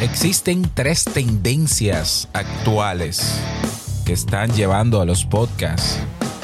Existen 0.00 0.70
tres 0.74 1.02
tendencias 1.02 2.28
actuales 2.32 3.40
que 4.06 4.12
están 4.12 4.52
llevando 4.52 5.00
a 5.00 5.04
los 5.04 5.24
podcasts 5.24 5.98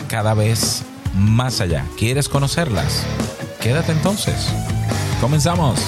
cada 0.09 0.35
vez 0.35 0.83
más 1.15 1.61
allá. 1.61 1.87
¿Quieres 1.97 2.29
conocerlas? 2.29 3.07
Quédate 3.61 3.93
entonces. 3.93 4.49
Comenzamos. 5.21 5.79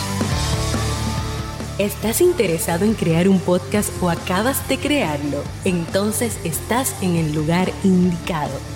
¿Estás 1.79 2.21
interesado 2.21 2.84
en 2.84 2.95
crear 2.95 3.29
un 3.29 3.41
podcast 3.41 3.91
o 4.01 4.11
acabas 4.11 4.69
de 4.69 4.79
crearlo? 4.79 5.43
Entonces 5.64 6.39
estás 6.45 6.95
en 7.03 7.17
el 7.17 7.35
lugar 7.35 7.73
indicado 7.83 8.75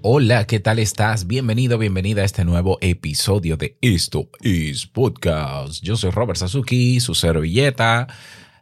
Hola, 0.00 0.46
¿qué 0.46 0.60
tal 0.60 0.78
estás? 0.78 1.26
Bienvenido, 1.26 1.76
bienvenida 1.76 2.22
a 2.22 2.24
este 2.24 2.44
nuevo 2.44 2.78
episodio 2.80 3.56
de 3.56 3.76
Esto 3.80 4.28
es 4.40 4.86
Podcast. 4.86 5.82
Yo 5.82 5.96
soy 5.96 6.10
Robert 6.10 6.38
Sasuki, 6.38 7.00
su 7.00 7.16
servilleta, 7.16 8.06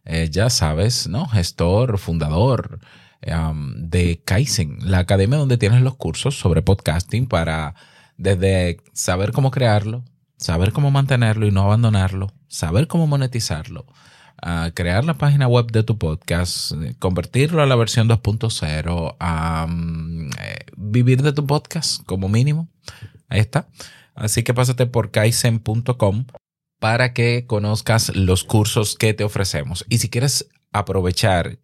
eh, 0.06 0.28
ya 0.30 0.48
sabes, 0.48 1.08
¿no? 1.08 1.28
Gestor, 1.28 1.98
fundador 1.98 2.80
de 3.20 4.22
Kaizen, 4.24 4.78
la 4.80 5.00
academia 5.00 5.36
donde 5.36 5.58
tienes 5.58 5.82
los 5.82 5.96
cursos 5.96 6.38
sobre 6.38 6.62
podcasting 6.62 7.26
para 7.26 7.74
desde 8.16 8.78
saber 8.94 9.32
cómo 9.32 9.50
crearlo, 9.50 10.04
saber 10.38 10.72
cómo 10.72 10.90
mantenerlo 10.90 11.46
y 11.46 11.50
no 11.50 11.64
abandonarlo, 11.64 12.32
saber 12.48 12.86
cómo 12.86 13.06
monetizarlo 13.06 13.84
a 14.42 14.70
crear 14.74 15.04
la 15.04 15.14
página 15.14 15.48
web 15.48 15.70
de 15.70 15.82
tu 15.82 15.98
podcast, 15.98 16.72
convertirlo 16.98 17.62
a 17.62 17.66
la 17.66 17.76
versión 17.76 18.08
2.0, 18.08 19.16
a 19.18 19.66
mm, 19.68 20.30
eh, 20.40 20.58
vivir 20.76 21.22
de 21.22 21.32
tu 21.32 21.46
podcast 21.46 22.02
como 22.04 22.28
mínimo. 22.28 22.68
Ahí 23.28 23.40
está. 23.40 23.68
Así 24.14 24.42
que 24.42 24.54
pásate 24.54 24.86
por 24.86 25.10
kaizen.com 25.10 26.26
para 26.78 27.12
que 27.12 27.46
conozcas 27.46 28.14
los 28.14 28.44
cursos 28.44 28.96
que 28.96 29.14
te 29.14 29.24
ofrecemos. 29.24 29.84
Y 29.88 29.98
si 29.98 30.08
quieres 30.08 30.48
aprovechar 30.72 31.58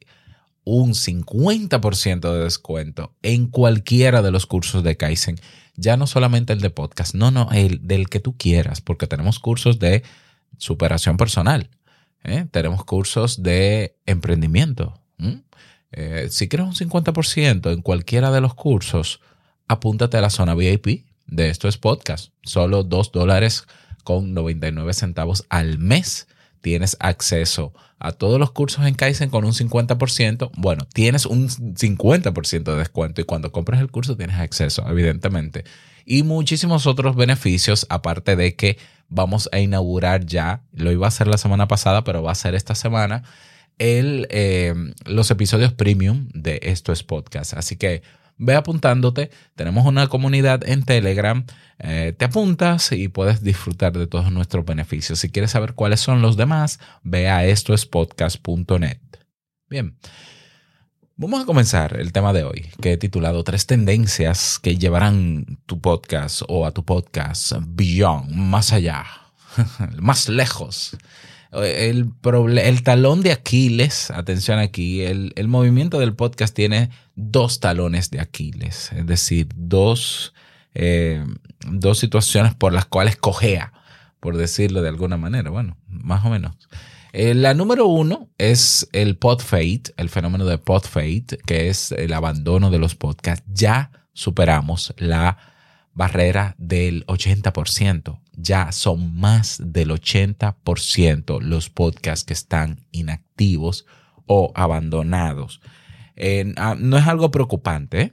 un 0.64 0.94
50% 0.94 2.32
de 2.32 2.44
descuento 2.44 3.14
en 3.22 3.48
cualquiera 3.48 4.22
de 4.22 4.30
los 4.30 4.46
cursos 4.46 4.82
de 4.82 4.96
Kaizen, 4.96 5.40
ya 5.74 5.96
no 5.96 6.06
solamente 6.06 6.52
el 6.52 6.60
de 6.60 6.70
podcast, 6.70 7.14
no, 7.14 7.30
no, 7.30 7.48
el 7.52 7.86
del 7.86 8.08
que 8.08 8.20
tú 8.20 8.36
quieras, 8.36 8.80
porque 8.80 9.06
tenemos 9.06 9.38
cursos 9.38 9.78
de 9.78 10.02
superación 10.58 11.16
personal, 11.16 11.70
¿eh? 12.24 12.46
Tenemos 12.50 12.84
cursos 12.84 13.42
de 13.42 13.96
emprendimiento. 14.06 15.00
Eh, 15.92 16.28
si 16.30 16.48
quieres 16.48 16.66
un 16.66 16.74
50% 16.74 17.72
en 17.72 17.82
cualquiera 17.82 18.30
de 18.30 18.40
los 18.40 18.54
cursos, 18.54 19.20
apúntate 19.68 20.16
a 20.16 20.20
la 20.22 20.30
zona 20.30 20.54
VIP 20.54 21.04
de 21.26 21.50
Esto 21.50 21.68
es 21.68 21.78
Podcast. 21.78 22.32
Solo 22.42 22.82
2 22.82 23.12
dólares 23.12 23.66
con 24.04 24.34
99 24.34 24.92
centavos 24.94 25.44
al 25.48 25.78
mes 25.78 26.26
tienes 26.60 26.96
acceso 27.00 27.72
a 27.98 28.12
todos 28.12 28.40
los 28.40 28.50
cursos 28.50 28.84
en 28.86 28.94
Kaizen 28.94 29.30
con 29.30 29.44
un 29.44 29.52
50%. 29.52 30.50
Bueno, 30.56 30.86
tienes 30.92 31.26
un 31.26 31.48
50% 31.48 32.62
de 32.64 32.76
descuento 32.76 33.20
y 33.20 33.24
cuando 33.24 33.52
compras 33.52 33.80
el 33.80 33.90
curso 33.90 34.16
tienes 34.16 34.36
acceso, 34.36 34.84
evidentemente. 34.88 35.64
Y 36.04 36.22
muchísimos 36.22 36.86
otros 36.86 37.16
beneficios, 37.16 37.86
aparte 37.88 38.36
de 38.36 38.54
que 38.54 38.78
vamos 39.08 39.48
a 39.52 39.58
inaugurar 39.58 40.24
ya, 40.24 40.62
lo 40.72 40.90
iba 40.90 41.06
a 41.06 41.08
hacer 41.08 41.26
la 41.26 41.38
semana 41.38 41.68
pasada, 41.68 42.04
pero 42.04 42.22
va 42.22 42.32
a 42.32 42.36
ser 42.36 42.54
esta 42.54 42.74
semana, 42.74 43.22
el, 43.78 44.26
eh, 44.30 44.74
los 45.04 45.30
episodios 45.30 45.72
premium 45.72 46.28
de 46.34 46.60
Esto 46.62 46.92
es 46.92 47.02
Podcast. 47.02 47.54
Así 47.54 47.76
que 47.76 48.02
ve 48.38 48.54
apuntándote. 48.54 49.30
Tenemos 49.54 49.86
una 49.86 50.08
comunidad 50.08 50.68
en 50.68 50.84
Telegram. 50.84 51.44
Eh, 51.78 52.14
te 52.16 52.24
apuntas 52.24 52.92
y 52.92 53.08
puedes 53.08 53.42
disfrutar 53.42 53.92
de 53.92 54.06
todos 54.06 54.32
nuestros 54.32 54.64
beneficios. 54.64 55.20
Si 55.20 55.30
quieres 55.30 55.52
saber 55.52 55.74
cuáles 55.74 56.00
son 56.00 56.22
los 56.22 56.36
demás, 56.36 56.80
ve 57.02 57.28
a 57.28 57.44
estoespodcast.net. 57.44 58.98
Bien. 59.68 59.96
Vamos 61.16 61.42
a 61.42 61.44
comenzar 61.44 61.98
el 62.00 62.10
tema 62.10 62.32
de 62.32 62.42
hoy, 62.42 62.70
que 62.80 62.92
he 62.92 62.96
titulado 62.96 63.44
Tres 63.44 63.66
tendencias 63.66 64.58
que 64.58 64.78
llevarán 64.78 65.58
tu 65.66 65.78
podcast 65.78 66.40
o 66.48 66.64
a 66.64 66.72
tu 66.72 66.86
podcast 66.86 67.52
beyond, 67.66 68.30
más 68.30 68.72
allá, 68.72 69.04
más 69.98 70.30
lejos. 70.30 70.96
El, 71.52 72.14
talón 72.82 73.20
de 73.20 73.32
Aquiles, 73.32 74.10
atención 74.10 74.58
aquí, 74.58 75.02
el, 75.02 75.34
el, 75.36 75.48
movimiento 75.48 75.98
del 75.98 76.14
podcast 76.14 76.56
tiene 76.56 76.88
dos 77.14 77.60
talones 77.60 78.10
de 78.10 78.20
Aquiles, 78.20 78.90
es 78.92 79.06
decir, 79.06 79.48
dos, 79.54 80.32
eh, 80.74 81.22
dos 81.66 81.98
situaciones 81.98 82.54
por 82.54 82.72
las 82.72 82.86
cuales 82.86 83.16
cojea, 83.16 83.74
por 84.18 84.38
decirlo 84.38 84.80
de 84.80 84.88
alguna 84.88 85.18
manera, 85.18 85.50
bueno, 85.50 85.76
más 85.88 86.24
o 86.24 86.30
menos. 86.30 86.56
Eh, 87.12 87.34
la 87.34 87.52
número 87.54 87.86
uno 87.86 88.30
es 88.38 88.88
el 88.92 89.16
pod 89.16 89.42
el 89.96 90.08
fenómeno 90.08 90.46
de 90.46 90.58
pod 90.58 90.84
que 91.46 91.68
es 91.68 91.92
el 91.92 92.12
abandono 92.12 92.70
de 92.70 92.78
los 92.78 92.94
podcasts. 92.94 93.44
Ya 93.52 93.90
superamos 94.12 94.94
la 94.96 95.36
barrera 95.92 96.54
del 96.58 97.04
80%. 97.06 98.20
Ya 98.34 98.72
son 98.72 99.14
más 99.14 99.60
del 99.62 99.90
80% 99.90 101.40
los 101.42 101.68
podcasts 101.68 102.24
que 102.24 102.32
están 102.32 102.86
inactivos 102.92 103.84
o 104.26 104.52
abandonados. 104.54 105.60
Ah, 106.56 106.76
no 106.78 106.96
es 106.96 107.06
algo 107.06 107.30
preocupante, 107.30 108.00
¿eh? 108.00 108.12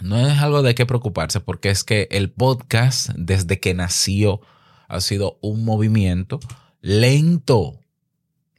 no 0.00 0.18
es 0.18 0.38
algo 0.38 0.62
de 0.62 0.74
qué 0.74 0.86
preocuparse 0.86 1.40
porque 1.40 1.70
es 1.70 1.84
que 1.84 2.08
el 2.10 2.30
podcast 2.30 3.10
desde 3.16 3.60
que 3.60 3.74
nació 3.74 4.40
ha 4.88 5.00
sido 5.00 5.38
un 5.42 5.64
movimiento 5.64 6.40
lento, 6.80 7.79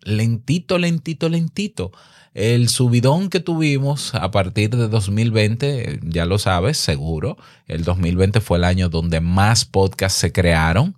lentito, 0.03 0.77
lentito, 0.77 1.29
lentito. 1.29 1.91
El 2.33 2.69
subidón 2.69 3.29
que 3.29 3.41
tuvimos 3.41 4.15
a 4.15 4.31
partir 4.31 4.69
de 4.69 4.87
2020, 4.87 5.99
ya 6.03 6.25
lo 6.25 6.39
sabes, 6.39 6.77
seguro. 6.77 7.37
El 7.67 7.83
2020 7.83 8.39
fue 8.39 8.57
el 8.57 8.63
año 8.63 8.87
donde 8.89 9.19
más 9.19 9.65
podcasts 9.65 10.19
se 10.19 10.31
crearon 10.31 10.95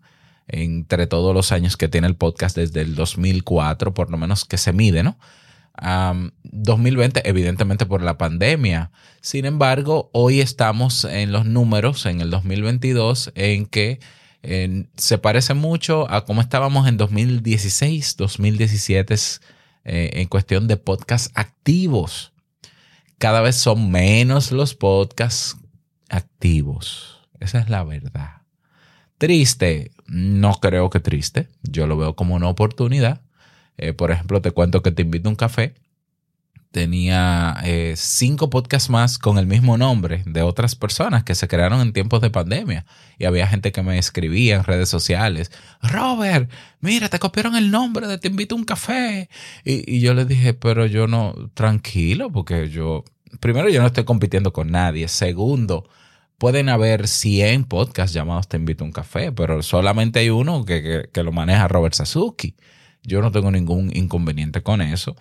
entre 0.47 1.07
todos 1.07 1.33
los 1.33 1.51
años 1.51 1.77
que 1.77 1.87
tiene 1.87 2.07
el 2.07 2.15
podcast 2.15 2.55
desde 2.55 2.81
el 2.81 2.95
2004, 2.95 3.93
por 3.93 4.11
lo 4.11 4.17
menos 4.17 4.45
que 4.45 4.57
se 4.57 4.73
mide, 4.73 5.01
¿no? 5.01 5.17
2020, 6.43 7.27
evidentemente 7.27 7.85
por 7.87 8.03
la 8.03 8.17
pandemia. 8.17 8.91
Sin 9.21 9.45
embargo, 9.45 10.11
hoy 10.13 10.39
estamos 10.39 11.03
en 11.05 11.31
los 11.31 11.45
números, 11.45 12.05
en 12.05 12.21
el 12.21 12.29
2022, 12.29 13.31
en 13.35 13.65
que 13.65 13.99
se 14.97 15.17
parece 15.17 15.53
mucho 15.53 16.09
a 16.11 16.25
cómo 16.25 16.41
estábamos 16.41 16.87
en 16.87 16.97
2016, 16.97 18.17
2017 18.17 19.15
eh, 19.85 20.09
en 20.13 20.27
cuestión 20.27 20.67
de 20.67 20.77
podcasts 20.77 21.31
activos. 21.33 22.33
Cada 23.17 23.41
vez 23.41 23.55
son 23.55 23.89
menos 23.89 24.51
los 24.51 24.75
podcasts 24.75 25.57
activos. 26.09 27.21
Esa 27.39 27.59
es 27.59 27.69
la 27.69 27.83
verdad. 27.83 28.41
Triste, 29.17 29.91
no 30.07 30.55
creo 30.55 30.89
que 30.89 30.99
triste. 30.99 31.47
Yo 31.61 31.87
lo 31.87 31.95
veo 31.95 32.15
como 32.15 32.35
una 32.35 32.49
oportunidad. 32.49 33.21
Eh, 33.77 33.93
por 33.93 34.11
ejemplo, 34.11 34.41
te 34.41 34.51
cuento 34.51 34.83
que 34.83 34.91
te 34.91 35.03
invito 35.03 35.29
a 35.29 35.31
un 35.31 35.35
café 35.37 35.73
tenía 36.73 37.55
eh, 37.63 37.93
cinco 37.95 38.49
podcasts 38.49 38.89
más 38.89 39.19
con 39.19 39.37
el 39.37 39.45
mismo 39.45 39.77
nombre 39.77 40.23
de 40.25 40.41
otras 40.41 40.73
personas 40.73 41.23
que 41.23 41.35
se 41.35 41.47
crearon 41.47 41.81
en 41.81 41.93
tiempos 41.93 42.19
de 42.19 42.31
pandemia. 42.31 42.83
Y 43.19 43.25
había 43.25 43.45
gente 43.45 43.71
que 43.71 43.83
me 43.83 43.99
escribía 43.99 44.55
en 44.55 44.63
redes 44.63 44.89
sociales, 44.89 45.51
Robert, 45.83 46.49
mira, 46.79 47.09
te 47.09 47.19
copiaron 47.19 47.55
el 47.55 47.69
nombre 47.69 48.07
de 48.07 48.17
Te 48.17 48.27
invito 48.27 48.55
a 48.55 48.57
un 48.57 48.65
café. 48.65 49.29
Y, 49.63 49.99
yo 49.99 50.15
le 50.15 50.25
dije, 50.25 50.55
pero 50.55 50.87
yo 50.87 51.05
no, 51.05 51.35
tranquilo, 51.53 52.31
porque 52.31 52.67
yo, 52.71 53.03
primero, 53.39 53.69
yo 53.69 53.79
no 53.79 53.85
estoy 53.85 54.03
compitiendo 54.03 54.51
con 54.51 54.71
nadie. 54.71 55.07
Segundo, 55.09 55.87
pueden 56.39 56.69
haber 56.69 57.07
100 57.07 57.65
podcasts 57.65 58.15
llamados 58.15 58.47
Te 58.47 58.57
invito 58.57 58.83
a 58.83 58.87
un 58.87 58.93
café, 58.93 59.31
pero 59.31 59.61
solamente 59.61 60.21
hay 60.21 60.31
uno 60.31 60.65
que, 60.65 61.07
que 61.13 61.23
lo 61.23 61.31
maneja 61.31 61.67
Robert 61.67 61.93
Sasuki. 61.93 62.55
Yo 63.03 63.21
no 63.21 63.31
tengo 63.31 63.51
ningún 63.51 63.95
inconveniente 63.95 64.63
con 64.63 64.81
eso. 64.81 65.15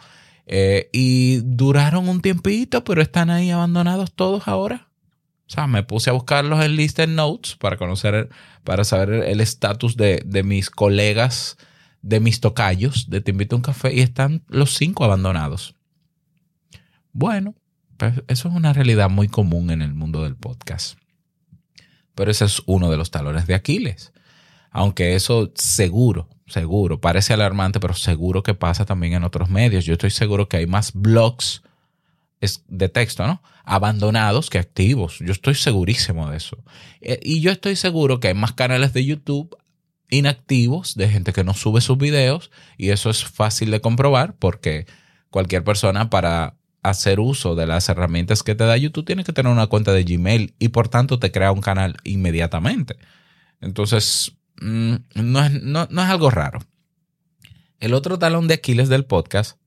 Eh, 0.46 0.88
y 0.92 1.38
duraron 1.44 2.08
un 2.08 2.20
tiempito, 2.20 2.84
pero 2.84 3.00
están 3.00 3.30
ahí 3.30 3.50
abandonados 3.50 4.12
todos 4.12 4.48
ahora. 4.48 4.88
O 5.46 5.54
sea, 5.54 5.66
me 5.66 5.82
puse 5.82 6.10
a 6.10 6.14
buscarlos 6.14 6.64
en 6.64 6.76
Listen 6.76 7.14
Notes 7.14 7.56
para 7.56 7.76
conocer, 7.76 8.30
para 8.64 8.84
saber 8.84 9.24
el 9.24 9.40
estatus 9.40 9.96
de, 9.96 10.42
mis 10.44 10.70
colegas 10.70 11.58
de 12.00 12.20
mis 12.20 12.40
tocayos, 12.40 13.10
de 13.10 13.20
Te 13.20 13.30
invito 13.30 13.54
a 13.54 13.58
un 13.58 13.62
café, 13.62 13.94
y 13.94 14.00
están 14.00 14.42
los 14.48 14.74
cinco 14.74 15.04
abandonados. 15.04 15.76
Bueno, 17.12 17.54
pues 17.96 18.22
eso 18.26 18.48
es 18.48 18.54
una 18.54 18.72
realidad 18.72 19.10
muy 19.10 19.28
común 19.28 19.70
en 19.70 19.82
el 19.82 19.94
mundo 19.94 20.24
del 20.24 20.36
podcast. 20.36 20.98
Pero 22.14 22.30
ese 22.30 22.46
es 22.46 22.62
uno 22.66 22.90
de 22.90 22.96
los 22.96 23.10
talones 23.10 23.46
de 23.46 23.54
Aquiles. 23.54 24.12
Aunque 24.70 25.14
eso 25.14 25.52
seguro, 25.54 26.28
seguro, 26.46 27.00
parece 27.00 27.32
alarmante, 27.32 27.80
pero 27.80 27.94
seguro 27.94 28.42
que 28.42 28.54
pasa 28.54 28.84
también 28.84 29.14
en 29.14 29.24
otros 29.24 29.48
medios. 29.48 29.84
Yo 29.84 29.94
estoy 29.94 30.10
seguro 30.10 30.48
que 30.48 30.58
hay 30.58 30.66
más 30.66 30.92
blogs 30.92 31.62
de 32.68 32.88
texto, 32.88 33.26
¿no? 33.26 33.42
Abandonados 33.64 34.50
que 34.50 34.58
activos. 34.58 35.18
Yo 35.20 35.32
estoy 35.32 35.54
segurísimo 35.54 36.30
de 36.30 36.36
eso. 36.36 36.58
Eh, 37.00 37.20
y 37.22 37.40
yo 37.40 37.52
estoy 37.52 37.76
seguro 37.76 38.18
que 38.18 38.28
hay 38.28 38.34
más 38.34 38.52
canales 38.52 38.92
de 38.92 39.04
YouTube 39.04 39.56
inactivos 40.10 40.94
de 40.94 41.08
gente 41.08 41.32
que 41.32 41.44
no 41.44 41.54
sube 41.54 41.80
sus 41.80 41.96
videos 41.96 42.50
y 42.76 42.90
eso 42.90 43.08
es 43.08 43.24
fácil 43.24 43.70
de 43.70 43.80
comprobar 43.80 44.34
porque 44.38 44.86
cualquier 45.30 45.64
persona 45.64 46.10
para 46.10 46.56
hacer 46.82 47.18
uso 47.18 47.54
de 47.54 47.66
las 47.66 47.88
herramientas 47.88 48.42
que 48.42 48.54
te 48.54 48.64
da 48.64 48.76
YouTube 48.76 49.06
tiene 49.06 49.24
que 49.24 49.32
tener 49.32 49.50
una 49.50 49.68
cuenta 49.68 49.92
de 49.92 50.04
Gmail 50.04 50.54
y 50.58 50.68
por 50.68 50.88
tanto 50.88 51.18
te 51.18 51.32
crea 51.32 51.52
un 51.52 51.60
canal 51.62 51.96
inmediatamente. 52.04 52.96
Entonces, 53.60 54.36
mm, 54.60 54.94
no 55.14 55.44
es, 55.44 55.62
no 55.62 55.82
es 55.82 56.08
algo 56.08 56.30
raro. 56.30 56.60
El 57.82 57.94
otro 57.94 58.16
talón 58.16 58.46
de 58.46 58.54
Aquiles 58.54 58.88
del 58.88 59.04
podcast 59.04 59.58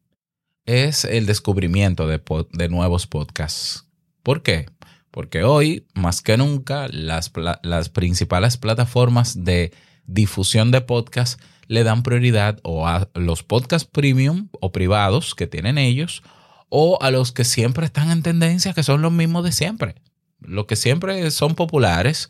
es 0.65 1.05
el 1.05 1.25
descubrimiento 1.25 2.07
de, 2.07 2.69
nuevos 2.69 3.07
podcasts. 3.07 3.89
¿Por 4.23 4.41
qué? 4.41 4.69
Porque 5.11 5.43
hoy, 5.43 5.85
más 5.93 6.21
que 6.21 6.37
nunca, 6.37 6.87
las, 6.89 7.31
las 7.61 7.89
principales 7.89 8.55
plataformas 8.55 9.43
de 9.43 9.73
difusión 10.05 10.71
de 10.71 10.79
podcasts 10.79 11.43
le 11.67 11.83
dan 11.83 12.03
prioridad 12.03 12.59
o 12.63 12.87
a 12.87 13.09
los 13.15 13.43
podcasts 13.43 13.89
premium 13.91 14.47
o 14.59 14.71
privados 14.71 15.35
que 15.35 15.47
tienen 15.47 15.77
ellos 15.77 16.23
o 16.69 16.97
a 17.01 17.11
los 17.11 17.31
que 17.31 17.43
siempre 17.43 17.85
están 17.85 18.11
en 18.11 18.23
tendencia, 18.23 18.73
que 18.73 18.83
son 18.83 19.01
los 19.01 19.11
mismos 19.11 19.43
de 19.43 19.51
siempre. 19.51 19.95
Los 20.39 20.67
que 20.67 20.77
siempre 20.77 21.29
son 21.31 21.55
populares 21.55 22.29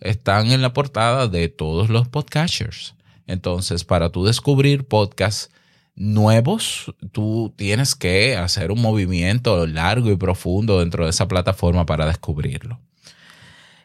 están 0.00 0.50
en 0.50 0.62
la 0.62 0.72
portada 0.72 1.28
de 1.28 1.48
todos 1.48 1.88
los 1.88 2.08
podcasters. 2.08 2.94
Entonces, 3.26 3.84
para 3.84 4.10
tú 4.10 4.24
descubrir 4.24 4.84
podcasts 4.84 5.50
nuevos, 5.96 6.94
tú 7.12 7.52
tienes 7.56 7.94
que 7.94 8.36
hacer 8.36 8.70
un 8.70 8.82
movimiento 8.82 9.66
largo 9.66 10.10
y 10.10 10.16
profundo 10.16 10.80
dentro 10.80 11.04
de 11.04 11.10
esa 11.10 11.28
plataforma 11.28 11.86
para 11.86 12.06
descubrirlo. 12.06 12.80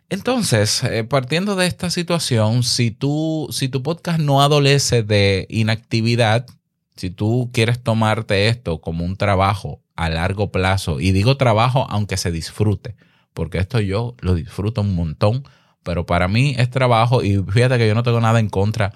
Entonces, 0.10 0.84
eh, 0.84 1.04
partiendo 1.04 1.56
de 1.56 1.68
esta 1.68 1.92
situación, 1.92 2.64
si, 2.64 2.90
tú, 2.90 3.48
si 3.52 3.70
tu 3.70 3.84
podcast 3.84 4.20
no 4.20 4.42
adolece 4.42 5.04
de 5.04 5.46
inactividad, 5.50 6.48
si 6.96 7.12
tú 7.12 7.52
quieres 7.54 7.82
tomarte 7.82 8.48
esto 8.48 8.82
como 8.82 9.06
un 9.06 9.18
trabajo 9.18 9.82
a 9.96 10.10
largo 10.10 10.52
plazo, 10.52 11.00
y 11.00 11.12
digo 11.12 11.38
trabajo 11.38 11.86
aunque 11.90 12.18
se 12.18 12.32
disfrute, 12.32 12.96
porque 13.36 13.60
esto 13.60 13.80
yo 13.80 14.16
lo 14.22 14.34
disfruto 14.34 14.82
un 14.82 14.96
montón, 14.96 15.44
pero 15.84 16.06
para 16.06 16.28
mí 16.28 16.56
es 16.58 16.70
trabajo 16.70 17.24
y 17.24 17.44
fíjate 17.44 17.78
que 17.78 17.88
yo 17.88 17.96
no 17.96 18.04
tengo 18.04 18.22
nada 18.22 18.40
en 18.40 18.50
contra 18.50 18.94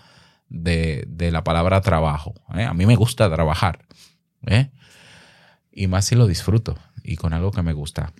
de, 0.49 1.29
la 1.31 1.43
palabra 1.43 1.81
trabajo. 1.81 2.33
¿eh? 2.55 2.63
A 2.63 2.73
mí 2.73 2.85
me 2.85 2.95
gusta 2.95 3.29
trabajar. 3.29 3.85
¿eh? 4.45 4.69
Y 5.71 5.87
más 5.87 6.05
si 6.05 6.15
lo 6.15 6.27
disfruto 6.27 6.77
y 7.03 7.15
con 7.15 7.33
algo 7.33 7.51
que 7.51 7.63
me 7.63 7.73
gusta. 7.73 8.13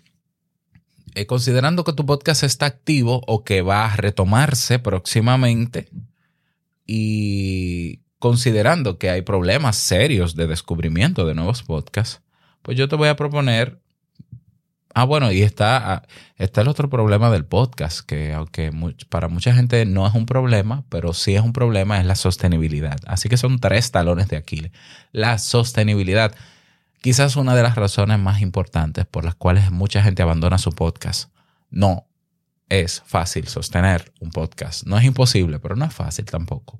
Eh, 1.15 1.27
considerando 1.27 1.83
que 1.83 1.93
tu 1.93 2.05
podcast 2.05 2.43
está 2.43 2.65
activo 2.65 3.21
o 3.27 3.43
que 3.43 3.61
va 3.61 3.85
a 3.85 3.95
retomarse 3.95 4.79
próximamente 4.79 5.89
y 6.87 7.99
considerando 8.17 8.97
que 8.97 9.09
hay 9.09 9.21
problemas 9.21 9.75
serios 9.75 10.35
de 10.35 10.47
descubrimiento 10.47 11.25
de 11.27 11.35
nuevos 11.35 11.61
podcasts, 11.61 12.21
pues 12.63 12.77
yo 12.77 12.87
te 12.87 12.95
voy 12.95 13.09
a 13.09 13.15
proponer 13.15 13.79
Ah, 14.95 15.05
bueno, 15.05 15.31
y 15.31 15.41
está, 15.41 15.93
ah, 15.93 16.03
está 16.37 16.61
el 16.61 16.67
otro 16.67 16.87
problema 16.89 17.31
del 17.31 17.45
podcast, 17.45 18.01
que 18.01 18.31
aunque 18.33 18.71
para 19.09 19.27
mucha 19.27 19.53
gente 19.53 19.85
no 19.85 20.05
es 20.05 20.13
un 20.13 20.27
problema, 20.27 20.83
pero 20.89 21.13
sí 21.13 21.33
es 21.35 21.41
un 21.41 21.51
problema, 21.51 21.99
es 21.99 22.05
la 22.05 22.15
sostenibilidad. 22.15 22.99
Así 23.07 23.27
que 23.27 23.37
son 23.37 23.59
tres 23.59 23.91
talones 23.91 24.27
de 24.27 24.37
Aquiles. 24.37 24.71
La 25.11 25.39
sostenibilidad, 25.39 26.35
quizás 27.01 27.35
una 27.37 27.55
de 27.55 27.63
las 27.63 27.75
razones 27.75 28.19
más 28.19 28.41
importantes 28.41 29.05
por 29.07 29.25
las 29.25 29.33
cuales 29.33 29.71
mucha 29.71 30.03
gente 30.03 30.21
abandona 30.21 30.59
su 30.59 30.71
podcast. 30.71 31.31
No 31.71 32.07
es 32.69 33.01
fácil 33.05 33.47
sostener 33.47 34.13
un 34.19 34.29
podcast. 34.29 34.85
No 34.85 34.97
es 34.97 35.05
imposible, 35.05 35.59
pero 35.59 35.75
no 35.75 35.85
es 35.85 35.93
fácil 35.93 36.25
tampoco. 36.25 36.79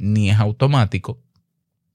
Ni 0.00 0.30
es 0.30 0.38
automático, 0.40 1.20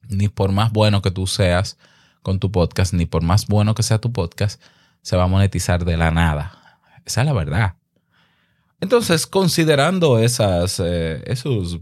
ni 0.07 0.30
por 0.30 0.54
más 0.54 0.71
bueno 0.71 1.01
que 1.01 1.12
tú 1.12 1.27
seas 1.27 1.77
con 2.21 2.39
tu 2.39 2.51
podcast, 2.51 2.94
ni 2.94 3.06
por 3.06 3.21
más 3.21 3.47
bueno 3.47 3.75
que 3.75 3.83
sea 3.83 4.00
tu 4.00 4.13
podcast, 4.13 4.62
se 5.01 5.15
va 5.15 5.24
a 5.24 5.27
monetizar 5.27 5.86
de 5.86 5.98
la 5.98 6.12
nada. 6.12 6.80
Esa 7.06 7.21
es 7.21 7.27
la 7.27 7.33
verdad. 7.33 7.75
Entonces, 8.80 9.27
considerando 9.27 10.18
esas, 10.18 10.81
eh, 10.83 11.24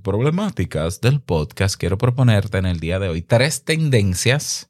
problemáticas 0.03 0.99
del 0.99 1.21
podcast, 1.21 1.75
quiero 1.77 1.97
proponerte 1.97 2.57
en 2.57 2.65
el 2.65 2.79
día 2.79 2.99
de 2.99 3.07
hoy 3.07 3.21
tres 3.21 3.63
tendencias 3.63 4.69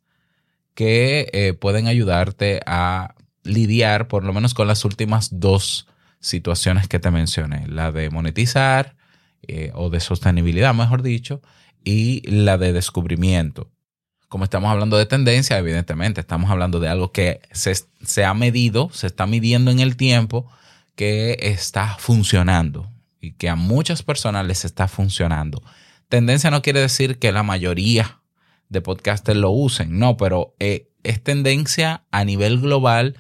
que 0.76 1.30
eh, 1.34 1.54
pueden 1.54 1.88
ayudarte 1.88 2.62
a 2.68 3.16
lidiar 3.44 4.08
por 4.08 4.24
lo 4.24 4.32
menos 4.32 4.54
con 4.54 4.68
las 4.68 4.86
últimas 4.86 5.40
dos 5.40 5.88
situaciones 6.20 6.88
que 6.88 7.00
te 7.00 7.10
mencioné, 7.10 7.68
la 7.68 7.92
de 7.92 8.12
monetizar 8.12 8.96
eh, 9.48 9.72
o 9.74 9.90
de 9.90 10.00
sostenibilidad, 10.00 10.76
mejor 10.76 11.02
dicho, 11.02 11.42
y 11.84 12.22
la 12.30 12.58
de 12.58 12.74
descubrimiento 12.74 13.72
como 14.30 14.44
estamos 14.44 14.70
hablando 14.70 14.96
de 14.98 15.08
tendencia, 15.08 15.58
evidentemente 15.58 16.22
estamos 16.22 16.52
hablando 16.52 16.80
de 16.80 16.88
algo 16.88 17.12
que 17.12 17.42
se, 17.52 18.24
ha 18.24 18.34
medido, 18.36 18.92
se 18.94 19.08
está 19.08 19.26
midiendo 19.26 19.72
en 19.72 19.80
el 19.80 19.98
tiempo, 19.98 20.50
que 20.96 21.36
está 21.42 21.98
funcionando 21.98 22.92
y 23.20 23.32
que 23.34 23.50
a 23.50 23.56
muchas 23.56 24.04
personas 24.04 24.46
les 24.46 24.66
está 24.66 24.88
funcionando. 24.88 25.64
Tendencia 26.10 26.52
no 26.52 26.62
quiere 26.62 26.80
decir 26.80 27.18
que 27.18 27.32
la 27.32 27.42
mayoría 27.42 28.22
de 28.70 28.82
podcasters 28.82 29.40
lo 29.40 29.50
usen, 29.50 29.98
no, 29.98 30.16
pero 30.16 30.54
eh, 30.60 30.92
es 31.04 31.24
tendencia 31.24 32.04
a 32.12 32.24
nivel 32.24 32.60
global 32.60 33.18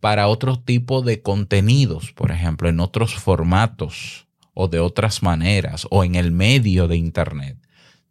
para 0.00 0.28
otro 0.28 0.58
tipo 0.58 1.00
de 1.00 1.22
contenidos, 1.22 2.12
por 2.12 2.30
ejemplo, 2.30 2.68
en 2.68 2.80
otros 2.80 3.14
formatos 3.14 4.26
o 4.52 4.68
de 4.68 4.78
otras 4.78 5.22
maneras 5.22 5.86
o 5.90 6.04
en 6.04 6.16
el 6.16 6.32
medio 6.32 6.86
de 6.86 6.98
Internet 6.98 7.63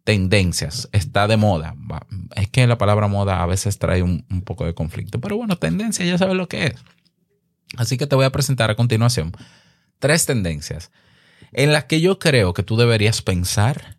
tendencias, 0.04 0.88
está 0.92 1.26
de 1.26 1.38
moda. 1.38 1.74
Es 2.36 2.48
que 2.48 2.66
la 2.66 2.78
palabra 2.78 3.08
moda 3.08 3.42
a 3.42 3.46
veces 3.46 3.78
trae 3.78 4.02
un, 4.02 4.22
poco 4.44 4.66
de 4.66 4.74
conflicto, 4.74 5.20
pero 5.20 5.36
bueno, 5.36 5.56
tendencia 5.56 6.04
ya 6.04 6.18
sabes 6.18 6.36
lo 6.36 6.48
que 6.48 6.66
es. 6.66 6.74
Así 7.76 7.96
que 7.96 8.06
te 8.06 8.14
voy 8.14 8.26
a 8.26 8.32
presentar 8.32 8.70
a 8.70 8.76
continuación 8.76 9.32
tres 9.98 10.26
tendencias 10.26 10.92
en 11.52 11.72
las 11.72 11.84
que 11.84 12.00
yo 12.00 12.18
creo 12.18 12.52
que 12.52 12.62
tú 12.62 12.76
deberías 12.76 13.22
pensar 13.22 13.98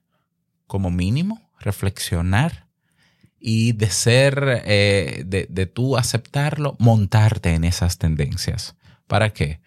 como 0.67 0.91
mínimo, 0.91 1.49
reflexionar 1.59 2.67
y 3.39 3.73
de 3.73 3.89
ser, 3.89 4.63
eh, 4.65 5.23
de, 5.25 5.47
de 5.49 5.65
tú 5.65 5.97
aceptarlo, 5.97 6.75
montarte 6.79 7.53
en 7.53 7.63
esas 7.63 7.97
tendencias. 7.97 8.75
¿Para 9.07 9.31
qué? 9.31 9.59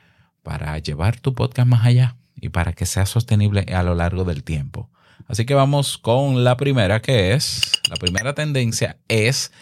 Para 0.43 0.79
llevar 0.79 1.19
tu 1.21 1.35
podcast 1.35 1.69
más 1.69 1.85
allá 1.85 2.17
y 2.37 2.51
para 2.51 2.73
que 2.73 2.87
sea 2.87 3.07
sostenible 3.07 3.67
a 3.75 3.83
lo 3.83 3.95
largo 3.95 4.25
del 4.25 4.45
tiempo. 4.45 4.91
Así 5.29 5.45
que 5.45 5.53
vamos 5.53 5.99
con 5.99 6.43
la 6.43 6.57
primera 6.57 7.03
que 7.03 7.35
es, 7.35 7.61
la 7.91 7.97
primera 7.97 8.35
tendencia 8.35 8.97
es 9.09 9.53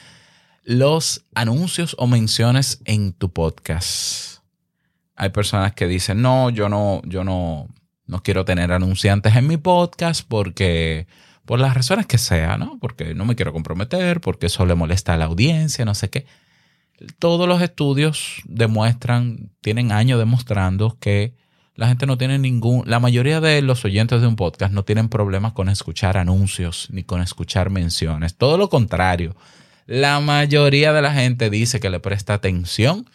los 0.63 1.27
anuncios 1.35 1.97
o 1.99 2.07
menciones 2.07 2.81
en 2.85 3.13
tu 3.13 3.33
podcast. 3.33 4.43
Hay 5.17 5.31
personas 5.31 5.73
que 5.73 5.89
dicen, 5.89 6.23
no, 6.23 6.51
yo 6.51 6.69
no, 6.69 7.03
yo 7.05 7.25
no, 7.25 7.69
no 8.07 8.23
quiero 8.23 8.45
tener 8.45 8.71
anunciantes 8.71 9.35
en 9.35 9.49
mi 9.49 9.57
podcast 9.57 10.27
porque, 10.29 11.09
por 11.45 11.59
las 11.59 11.75
razones 11.75 12.07
que 12.07 12.19
sea, 12.19 12.59
¿no? 12.59 12.79
Porque 12.81 13.15
no 13.15 13.25
me 13.25 13.35
quiero 13.35 13.53
comprometer, 13.53 14.21
porque 14.21 14.47
eso 14.47 14.67
le 14.67 14.77
molesta 14.77 15.15
a 15.15 15.17
la 15.17 15.25
audiencia, 15.25 15.85
no 15.85 15.97
sé 15.97 16.11
qué. 16.11 16.27
Todos 17.19 17.49
los 17.49 17.61
estudios 17.61 18.41
demuestran, 18.45 19.51
tienen 19.63 19.91
años 19.91 20.21
demostrando 20.21 20.97
que 21.01 21.35
la 21.77 21.89
gente 21.89 22.07
no 22.07 22.17
tiene 22.17 22.39
ningún, 22.39 22.83
la 22.87 23.01
mayoría 23.01 23.41
de 23.41 23.61
los 23.61 23.85
oyentes 23.85 24.23
de 24.23 24.27
un 24.27 24.37
podcast 24.37 24.73
no 24.73 24.85
tienen 24.85 25.09
problemas 25.09 25.53
con 25.53 25.69
escuchar 25.69 26.17
anuncios 26.17 26.89
ni 26.91 27.05
con 27.05 27.21
escuchar 27.21 27.69
menciones. 27.69 28.35
Todo 28.37 28.57
lo 28.57 28.71
contrario, 28.71 29.37
la 29.87 30.19
mayoría 30.21 30.95
de 30.95 31.03
la 31.03 31.13
gente 31.13 31.51
dice 31.51 31.79
que 31.79 31.91
le 31.91 32.01
presta 32.01 32.35
atención 32.35 33.09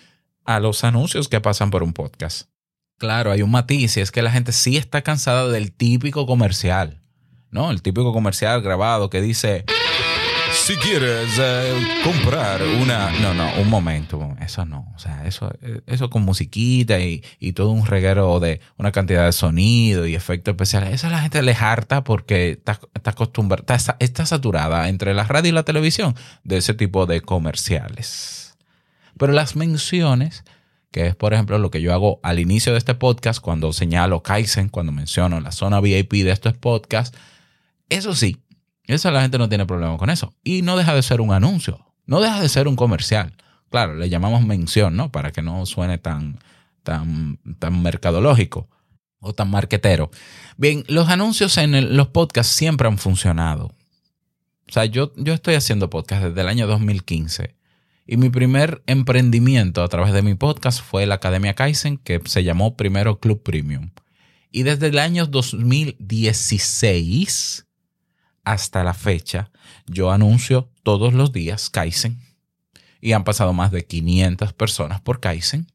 a 0.45 0.59
los 0.59 0.83
anuncios 0.83 1.27
que 1.27 1.41
pasan 1.41 1.71
por 1.71 1.81
un 1.81 1.93
podcast. 1.93 2.49
Claro, 2.97 3.31
hay 3.31 3.41
un 3.41 3.49
matiz 3.49 3.97
y 3.97 4.01
es 4.01 4.11
que 4.11 4.21
la 4.21 4.31
gente 4.31 4.51
sí 4.51 4.77
está 4.77 5.01
cansada 5.01 5.47
del 5.47 5.71
típico 5.71 6.27
comercial, 6.27 7.01
¿no? 7.49 7.71
El 7.71 7.81
típico 7.81 8.13
comercial 8.13 8.61
grabado 8.61 9.09
que 9.09 9.21
dice 9.21 9.65
si 10.51 10.75
quieres 10.75 11.37
eh, 11.39 11.73
comprar 12.03 12.61
una... 12.81 13.11
No, 13.19 13.33
no, 13.33 13.49
un 13.61 13.69
momento, 13.69 14.35
eso 14.41 14.65
no. 14.65 14.91
O 14.95 14.99
sea, 14.99 15.25
eso, 15.25 15.51
eso 15.87 16.09
con 16.09 16.23
musiquita 16.23 16.99
y, 16.99 17.21
todo 17.53 17.71
un 17.71 17.85
reguero 17.85 18.39
de 18.39 18.61
una 18.77 18.91
cantidad 18.91 19.25
de 19.25 19.31
sonido 19.31 20.05
y 20.05 20.15
efectos 20.15 20.53
especiales, 20.53 20.93
eso 20.93 21.07
a 21.07 21.11
la 21.11 21.21
gente 21.21 21.41
le 21.41 21.53
harta 21.53 22.03
porque 22.03 22.51
está, 22.51 22.79
está 22.93 23.11
acostumbrada, 23.11 23.75
está, 23.75 23.97
está 23.99 24.25
saturada 24.25 24.89
entre 24.89 25.13
la 25.13 25.23
radio 25.23 25.49
y 25.49 25.53
la 25.53 25.63
televisión 25.63 26.15
de 26.43 26.57
ese 26.57 26.73
tipo 26.73 27.05
de 27.05 27.21
comerciales. 27.21 28.57
Pero 29.17 29.33
las 29.33 29.55
menciones 29.55 30.43
que 30.91 31.07
es 31.07 31.15
por 31.15 31.33
ejemplo 31.33 31.57
lo 31.57 31.71
que 31.71 31.81
yo 31.81 31.93
hago 31.93 32.19
al 32.21 32.39
inicio 32.39 32.73
de 32.73 32.77
este 32.77 32.95
podcast 32.95 33.39
cuando 33.39 33.71
señalo 33.71 34.23
Kaizen, 34.23 34.67
cuando 34.67 34.91
menciono 34.91 35.39
la 35.39 35.53
zona 35.53 35.79
VIP 35.79 36.11
de 36.15 36.31
estos 36.31 36.53
podcasts. 36.53 37.17
Eso 37.89 38.13
sí, 38.13 38.40
eso 38.87 39.11
la 39.11 39.21
gente 39.21 39.37
no 39.37 39.49
tiene 39.49 39.65
problema 39.65 39.97
con 39.97 40.09
eso. 40.09 40.33
Y 40.43 40.61
no 40.61 40.77
deja 40.77 40.95
de 40.95 41.03
ser 41.03 41.21
un 41.21 41.33
anuncio, 41.33 41.85
no 42.05 42.21
deja 42.21 42.41
de 42.41 42.49
ser 42.49 42.67
un 42.67 42.75
comercial. 42.75 43.33
Claro, 43.69 43.95
le 43.95 44.09
llamamos 44.09 44.45
mención, 44.45 44.95
¿no? 44.95 45.11
Para 45.11 45.31
que 45.31 45.41
no 45.41 45.65
suene 45.65 45.97
tan, 45.97 46.39
tan, 46.83 47.39
tan 47.59 47.81
mercadológico 47.81 48.69
o 49.19 49.33
tan 49.33 49.49
marquetero. 49.49 50.11
Bien, 50.57 50.83
los 50.87 51.09
anuncios 51.09 51.57
en 51.57 51.95
los 51.95 52.09
podcasts 52.09 52.53
siempre 52.53 52.87
han 52.87 52.97
funcionado. 52.97 53.73
O 54.67 54.73
sea, 54.73 54.85
yo, 54.85 55.13
yo 55.15 55.33
estoy 55.33 55.55
haciendo 55.55 55.89
podcast 55.89 56.23
desde 56.23 56.41
el 56.41 56.47
año 56.47 56.67
2015 56.67 57.55
y 58.07 58.17
mi 58.17 58.29
primer 58.29 58.81
emprendimiento 58.87 59.83
a 59.83 59.87
través 59.87 60.13
de 60.13 60.21
mi 60.21 60.35
podcast 60.35 60.81
fue 60.81 61.05
la 61.05 61.15
Academia 61.15 61.53
Kaizen, 61.53 61.97
que 61.97 62.19
se 62.25 62.43
llamó 62.43 62.75
primero 62.75 63.19
Club 63.19 63.41
Premium. 63.43 63.91
Y 64.51 64.63
desde 64.63 64.87
el 64.87 64.99
año 64.99 65.27
2016 65.27 67.67
hasta 68.43 68.83
la 68.83 68.93
fecha, 68.93 69.51
yo 69.87 70.11
anuncio 70.11 70.69
todos 70.83 71.13
los 71.13 71.31
días 71.31 71.69
Kaizen. 71.69 72.19
Y 72.99 73.13
han 73.13 73.23
pasado 73.23 73.53
más 73.53 73.71
de 73.71 73.85
500 73.85 74.53
personas 74.53 75.01
por 75.01 75.19
Kaizen, 75.19 75.67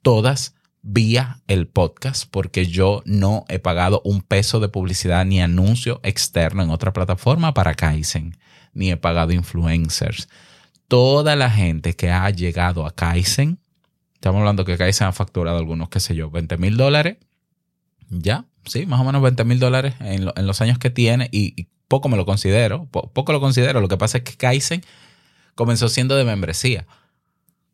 todas 0.00 0.54
vía 0.80 1.40
el 1.46 1.68
podcast, 1.68 2.24
porque 2.30 2.66
yo 2.66 3.02
no 3.04 3.44
he 3.48 3.58
pagado 3.58 4.00
un 4.04 4.22
peso 4.22 4.58
de 4.58 4.68
publicidad 4.68 5.24
ni 5.24 5.40
anuncio 5.40 6.00
externo 6.02 6.62
en 6.62 6.70
otra 6.70 6.92
plataforma 6.92 7.54
para 7.54 7.74
Kaizen, 7.74 8.36
ni 8.72 8.90
he 8.90 8.96
pagado 8.96 9.32
influencers 9.32 10.28
toda 10.92 11.36
la 11.36 11.48
gente 11.48 11.96
que 11.96 12.10
ha 12.10 12.28
llegado 12.28 12.84
a 12.84 12.94
Kaizen, 12.94 13.58
estamos 14.12 14.40
hablando 14.40 14.66
que 14.66 14.76
Kaizen 14.76 15.06
ha 15.06 15.12
facturado 15.12 15.56
algunos, 15.56 15.88
qué 15.88 16.00
sé 16.00 16.14
yo, 16.14 16.30
20 16.30 16.58
mil 16.58 16.76
dólares, 16.76 17.16
ya, 18.10 18.44
sí, 18.66 18.84
más 18.84 19.00
o 19.00 19.04
menos 19.04 19.22
20 19.22 19.42
mil 19.44 19.58
dólares 19.58 19.94
en, 20.00 20.26
los 20.26 20.60
años 20.60 20.78
que 20.78 20.90
tiene 20.90 21.30
y, 21.32 21.68
poco 21.92 22.08
me 22.08 22.16
lo 22.16 22.24
considero, 22.24 22.86
poco 22.86 23.34
lo 23.34 23.40
considero, 23.40 23.82
lo 23.82 23.88
que 23.88 23.98
pasa 23.98 24.16
es 24.16 24.24
que 24.24 24.34
Kaizen 24.34 24.82
comenzó 25.54 25.90
siendo 25.90 26.16
de 26.16 26.24
membresía, 26.24 26.86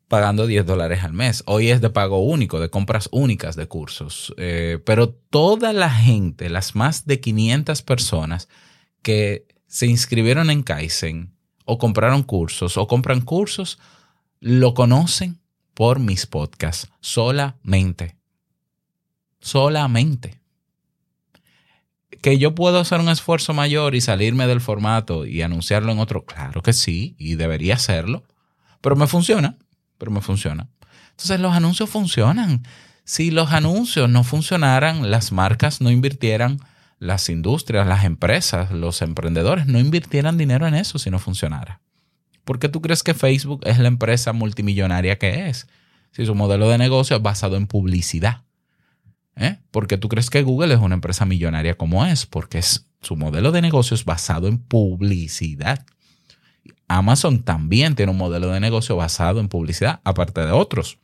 pagando 0.09 0.45
10 0.45 0.65
dólares 0.65 1.05
al 1.05 1.13
mes. 1.13 1.41
Hoy 1.45 1.69
es 1.69 1.79
de 1.79 1.89
pago 1.89 2.19
único, 2.19 2.59
de 2.59 2.69
compras 2.69 3.07
únicas 3.13 3.55
de 3.55 3.69
cursos. 3.69 4.33
Eh, 4.35 4.77
pero 4.85 5.07
toda 5.07 5.71
la 5.71 5.89
gente, 5.89 6.49
las 6.49 6.75
más 6.75 7.05
de 7.05 7.21
500 7.21 7.81
personas 7.81 8.49
que 9.03 9.47
se 9.67 9.87
inscribieron 9.87 10.49
en 10.49 10.63
Kaizen, 10.63 11.33
o 11.63 11.77
compraron 11.77 12.23
cursos 12.23 12.75
o 12.75 12.87
compran 12.87 13.21
cursos, 13.21 13.79
lo 14.41 14.73
conocen 14.73 15.39
por 15.73 15.99
mis 15.99 16.25
podcasts 16.25 16.91
solamente. 16.99 18.17
Solamente. 19.39 20.38
Que 22.21 22.37
yo 22.37 22.55
puedo 22.55 22.79
hacer 22.79 22.99
un 22.99 23.09
esfuerzo 23.09 23.53
mayor 23.53 23.95
y 23.95 24.01
salirme 24.01 24.47
del 24.47 24.61
formato 24.61 25.25
y 25.25 25.41
anunciarlo 25.41 25.91
en 25.91 25.99
otro, 25.99 26.25
claro 26.25 26.61
que 26.61 26.73
sí, 26.73 27.15
y 27.17 27.35
debería 27.35 27.75
hacerlo, 27.75 28.23
pero 28.81 28.95
me 28.95 29.07
funciona, 29.07 29.57
pero 29.97 30.11
me 30.11 30.21
funciona. 30.21 30.67
Entonces 31.11 31.39
los 31.39 31.53
anuncios 31.53 31.89
funcionan. 31.89 32.63
Si 33.03 33.31
los 33.31 33.51
anuncios 33.51 34.09
no 34.09 34.23
funcionaran, 34.23 35.09
las 35.09 35.31
marcas 35.31 35.81
no 35.81 35.91
invirtieran 35.91 36.59
las 36.99 37.29
industrias, 37.29 37.87
las 37.87 38.03
empresas, 38.03 38.71
los 38.71 39.01
emprendedores 39.01 39.65
no 39.65 39.79
invirtieran 39.79 40.37
dinero 40.37 40.67
en 40.67 40.75
eso 40.75 40.99
si 40.99 41.09
no 41.09 41.17
funcionara. 41.17 41.81
¿Por 42.43 42.59
qué 42.59 42.67
tú 42.67 42.81
crees 42.81 43.03
que 43.03 43.13
Facebook 43.13 43.61
es 43.65 43.79
la 43.79 43.87
empresa 43.87 44.33
multimillonaria 44.33 45.17
que 45.17 45.49
es? 45.49 45.67
Si 46.11 46.25
su 46.25 46.35
modelo 46.35 46.69
de 46.69 46.77
negocio 46.77 47.15
es 47.15 47.21
basado 47.21 47.55
en 47.55 47.67
publicidad. 47.67 48.43
¿Eh? 49.39 49.57
¿Por 49.71 49.87
qué 49.87 49.97
tú 49.97 50.09
crees 50.09 50.29
que 50.29 50.43
Google 50.43 50.73
es 50.73 50.81
una 50.81 50.95
empresa 50.95 51.25
millonaria 51.25 51.77
como 51.77 52.05
es? 52.05 52.25
Porque 52.25 52.57
es, 52.57 52.87
su 53.01 53.15
modelo 53.15 53.53
de 53.53 53.61
negocio 53.61 53.95
es 53.95 54.03
basado 54.03 54.49
en 54.49 54.57
publicidad. 54.57 55.85
Amazon 56.89 57.43
también 57.43 57.95
tiene 57.95 58.11
un 58.11 58.17
modelo 58.17 58.51
de 58.51 58.59
negocio 58.59 58.97
basado 58.97 59.39
en 59.39 59.47
publicidad, 59.47 60.01
aparte 60.03 60.41
de 60.41 60.51
otros. 60.51 60.99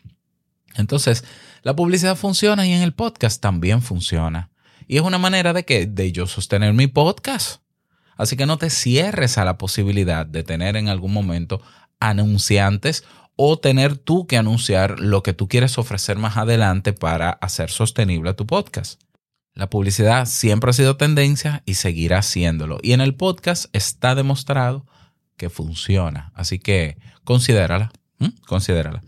Entonces, 0.75 1.23
la 1.63 1.77
publicidad 1.77 2.17
funciona 2.17 2.67
y 2.67 2.73
en 2.73 2.81
el 2.81 2.93
podcast 2.93 3.41
también 3.41 3.81
funciona. 3.81 4.49
Y 4.85 4.97
es 4.97 5.03
una 5.03 5.17
manera 5.17 5.53
de 5.53 5.63
que 5.63 5.85
de 5.85 6.11
yo 6.11 6.27
sostener 6.27 6.73
mi 6.73 6.87
podcast. 6.87 7.61
Así 8.17 8.35
que 8.35 8.45
no 8.45 8.57
te 8.57 8.69
cierres 8.69 9.37
a 9.37 9.45
la 9.45 9.57
posibilidad 9.57 10.25
de 10.25 10.43
tener 10.43 10.75
en 10.75 10.89
algún 10.89 11.13
momento 11.13 11.61
anunciantes 12.01 13.05
o 13.35 13.57
tener 13.57 13.97
tú 13.97 14.27
que 14.27 14.37
anunciar 14.37 14.99
lo 14.99 15.23
que 15.23 15.33
tú 15.33 15.47
quieres 15.47 15.77
ofrecer 15.77 16.17
más 16.17 16.37
adelante 16.37 16.93
para 16.93 17.31
hacer 17.31 17.69
sostenible 17.69 18.33
tu 18.33 18.45
podcast. 18.45 19.01
La 19.53 19.69
publicidad 19.69 20.25
siempre 20.25 20.69
ha 20.69 20.73
sido 20.73 20.97
tendencia 20.97 21.63
y 21.65 21.75
seguirá 21.75 22.21
siéndolo. 22.21 22.77
Y 22.81 22.91
en 22.91 23.01
el 23.01 23.15
podcast 23.15 23.65
está 23.73 24.13
demostrado 24.13 24.85
que 25.37 25.49
funciona. 25.49 26.31
Así 26.35 26.59
que 26.59 26.97
considérala. 27.23 27.91
Considérala. 28.47 29.01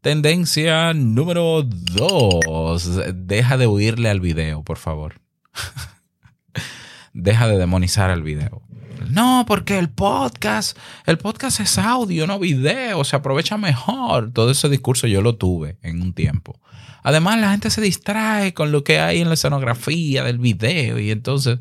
Tendencia 0.00 0.92
número 0.94 1.62
dos. 1.62 2.90
Deja 3.14 3.56
de 3.56 3.68
huirle 3.68 4.10
al 4.10 4.20
video, 4.20 4.64
por 4.64 4.78
favor. 4.78 5.20
Deja 7.12 7.46
de 7.46 7.58
demonizar 7.58 8.10
el 8.10 8.22
video. 8.22 8.62
No, 9.10 9.44
porque 9.46 9.78
el 9.78 9.88
podcast, 9.88 10.76
el 11.06 11.18
podcast 11.18 11.60
es 11.60 11.78
audio, 11.78 12.26
no 12.26 12.38
video, 12.38 13.04
se 13.04 13.16
aprovecha 13.16 13.56
mejor. 13.56 14.32
Todo 14.32 14.50
ese 14.50 14.68
discurso 14.68 15.06
yo 15.06 15.22
lo 15.22 15.36
tuve 15.36 15.76
en 15.82 16.02
un 16.02 16.12
tiempo. 16.12 16.60
Además, 17.02 17.40
la 17.40 17.50
gente 17.50 17.70
se 17.70 17.80
distrae 17.80 18.54
con 18.54 18.70
lo 18.70 18.84
que 18.84 19.00
hay 19.00 19.20
en 19.20 19.28
la 19.28 19.34
escenografía 19.34 20.22
del 20.22 20.38
video 20.38 20.98
y 20.98 21.10
entonces, 21.10 21.58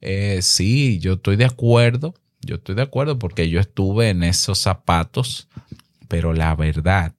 eh, 0.00 0.40
sí, 0.42 0.98
yo 1.00 1.14
estoy 1.14 1.36
de 1.36 1.44
acuerdo, 1.44 2.14
yo 2.40 2.56
estoy 2.56 2.74
de 2.74 2.82
acuerdo 2.82 3.18
porque 3.18 3.50
yo 3.50 3.60
estuve 3.60 4.08
en 4.08 4.22
esos 4.22 4.58
zapatos, 4.58 5.48
pero 6.08 6.32
la 6.32 6.54
verdad 6.54 7.14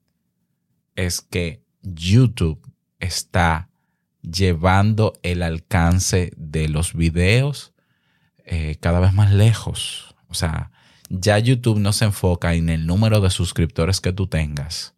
es 0.95 1.21
que 1.21 1.61
YouTube 1.83 2.59
está 2.99 3.69
llevando 4.21 5.13
el 5.23 5.43
alcance 5.43 6.31
de 6.35 6.69
los 6.69 6.93
videos 6.93 7.73
eh, 8.45 8.77
cada 8.79 8.99
vez 8.99 9.13
más 9.13 9.31
lejos. 9.31 10.15
O 10.27 10.33
sea, 10.33 10.71
ya 11.09 11.37
YouTube 11.39 11.79
no 11.79 11.93
se 11.93 12.05
enfoca 12.05 12.53
en 12.53 12.69
el 12.69 12.85
número 12.85 13.19
de 13.19 13.29
suscriptores 13.29 13.99
que 13.99 14.13
tú 14.13 14.27
tengas. 14.27 14.95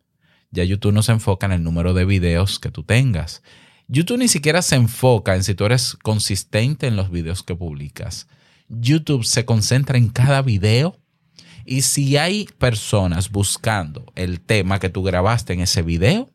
Ya 0.52 0.64
YouTube 0.64 0.94
no 0.94 1.02
se 1.02 1.12
enfoca 1.12 1.48
en 1.48 1.54
el 1.54 1.64
número 1.64 1.94
de 1.94 2.06
videos 2.06 2.60
que 2.60 2.70
tú 2.70 2.84
tengas. 2.84 3.42
YouTube 3.88 4.20
ni 4.20 4.28
siquiera 4.28 4.62
se 4.62 4.76
enfoca 4.76 5.36
en 5.36 5.44
si 5.44 5.56
tú 5.56 5.66
eres 5.66 5.98
consistente 6.04 6.88
en 6.88 6.96
los 6.96 7.10
videos 7.10 7.42
que 7.42 7.56
publicas. 7.56 8.28
YouTube 8.70 9.26
se 9.26 9.46
concentra 9.46 9.98
en 9.98 10.10
cada 10.10 10.42
video 10.42 10.98
y 11.66 11.82
si 11.82 12.18
hay 12.18 12.46
personas 12.58 13.32
buscando 13.32 14.06
el 14.16 14.42
tema 14.42 14.80
que 14.80 14.90
tú 14.90 15.04
grabaste 15.04 15.54
en 15.54 15.62
ese 15.62 15.82
video 15.82 16.30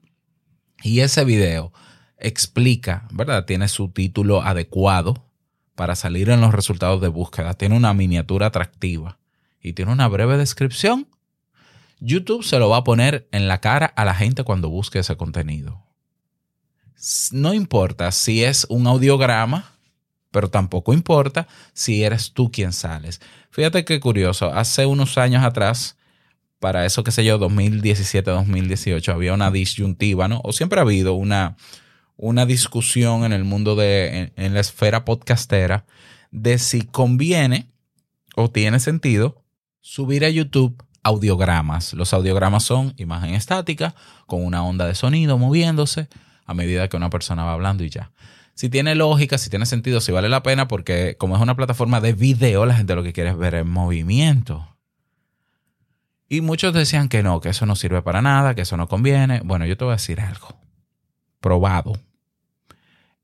y 0.83 1.01
ese 1.01 1.25
video 1.25 1.73
explica, 2.19 3.07
¿verdad? 3.13 3.45
Tiene 3.45 3.69
su 3.69 3.91
título 3.91 4.43
adecuado 4.43 5.28
para 5.79 5.95
salir 5.95 6.29
en 6.29 6.41
los 6.41 6.53
resultados 6.53 7.01
de 7.01 7.07
búsqueda. 7.07 7.55
Tiene 7.55 7.77
una 7.77 7.95
miniatura 7.95 8.47
atractiva 8.47 9.21
y 9.63 9.75
tiene 9.75 9.93
una 9.93 10.09
breve 10.09 10.37
descripción. 10.37 11.07
YouTube 12.01 12.43
se 12.43 12.59
lo 12.59 12.69
va 12.69 12.79
a 12.79 12.85
poner 12.85 13.29
en 13.31 13.47
la 13.47 13.61
cara 13.61 13.87
a 13.87 14.05
la 14.05 14.13
gente 14.13 14.43
cuando 14.43 14.71
busque 14.71 14.99
ese 14.99 15.17
contenido. 15.17 15.85
No 17.31 17.55
importa 17.55 18.11
si 18.11 18.43
es 18.43 18.67
un 18.69 18.89
audiograma, 18.89 19.71
pero 20.33 20.51
tampoco 20.51 20.93
importa 20.93 21.47
si 21.75 22.03
eres 22.03 22.33
tú 22.33 22.51
quien 22.51 22.73
sales. 22.73 23.21
Fíjate 23.53 23.85
qué 23.85 24.01
curioso, 24.01 24.53
hace 24.53 24.85
unos 24.85 25.17
años 25.17 25.45
atrás, 25.45 25.97
para 26.59 26.87
eso 26.87 27.05
que 27.05 27.13
sé 27.13 27.25
yo, 27.25 27.39
2017-2018, 27.39 29.13
había 29.13 29.33
una 29.33 29.53
disyuntiva, 29.53 30.27
¿no? 30.27 30.41
O 30.43 30.53
siempre 30.53 30.81
ha 30.81 30.83
habido 30.83 31.13
una, 31.13 31.57
una 32.19 32.45
discusión 32.45 33.25
en 33.25 33.33
el 33.33 33.45
mundo 33.45 33.77
de, 33.77 34.33
en, 34.37 34.53
la 34.53 34.61
esfera 34.61 35.05
podcastera, 35.05 35.87
de 36.31 36.59
si 36.59 36.83
conviene 36.83 37.71
o 38.35 38.51
tiene 38.51 38.81
sentido 38.81 39.43
subir 39.81 40.25
a 40.25 40.29
YouTube 40.29 40.83
audiogramas. 41.05 41.95
Los 41.95 42.13
audiogramas 42.13 42.65
son 42.65 42.93
imagen 42.99 43.35
estática 43.35 43.95
con 44.27 44.45
una 44.45 44.65
onda 44.65 44.85
de 44.87 44.97
sonido 44.97 45.39
moviéndose 45.39 46.09
a 46.45 46.55
medida 46.55 46.89
que 46.89 46.97
una 46.97 47.09
persona 47.09 47.45
va 47.45 47.53
hablando 47.53 47.85
y 47.85 47.89
ya. 47.89 48.11
Si 48.55 48.69
tiene 48.69 48.97
lógica, 48.97 49.39
si 49.39 49.49
tiene 49.49 49.65
sentido, 49.65 50.01
si 50.01 50.11
vale 50.11 50.29
la 50.29 50.43
pena, 50.43 50.67
porque 50.67 51.17
como 51.19 51.37
es 51.37 51.43
una 51.43 51.55
plataforma 51.55 52.01
de 52.01 52.15
video, 52.15 52.67
la 52.67 52.75
gente 52.75 52.97
lo 52.97 53.05
que 53.05 53.13
quiere 53.13 53.31
es 53.31 53.39
ver 53.39 53.55
el 53.55 53.65
movimiento. 53.65 54.77
Y 56.29 56.41
muchos 56.41 56.75
decían 56.75 57.09
que 57.09 57.23
no, 57.23 57.41
que 57.41 57.51
eso 57.51 57.65
no 57.65 57.77
sirve 57.77 58.03
para 58.03 58.21
nada, 58.21 58.57
que 58.57 58.63
eso 58.63 58.77
no 58.77 58.89
conviene. 58.89 59.41
Bueno, 59.45 59.65
yo 59.67 59.77
te 59.77 59.85
voy 59.85 59.93
a 59.93 59.97
decir 59.97 60.21
algo. 60.21 60.49
Probado. 61.41 61.93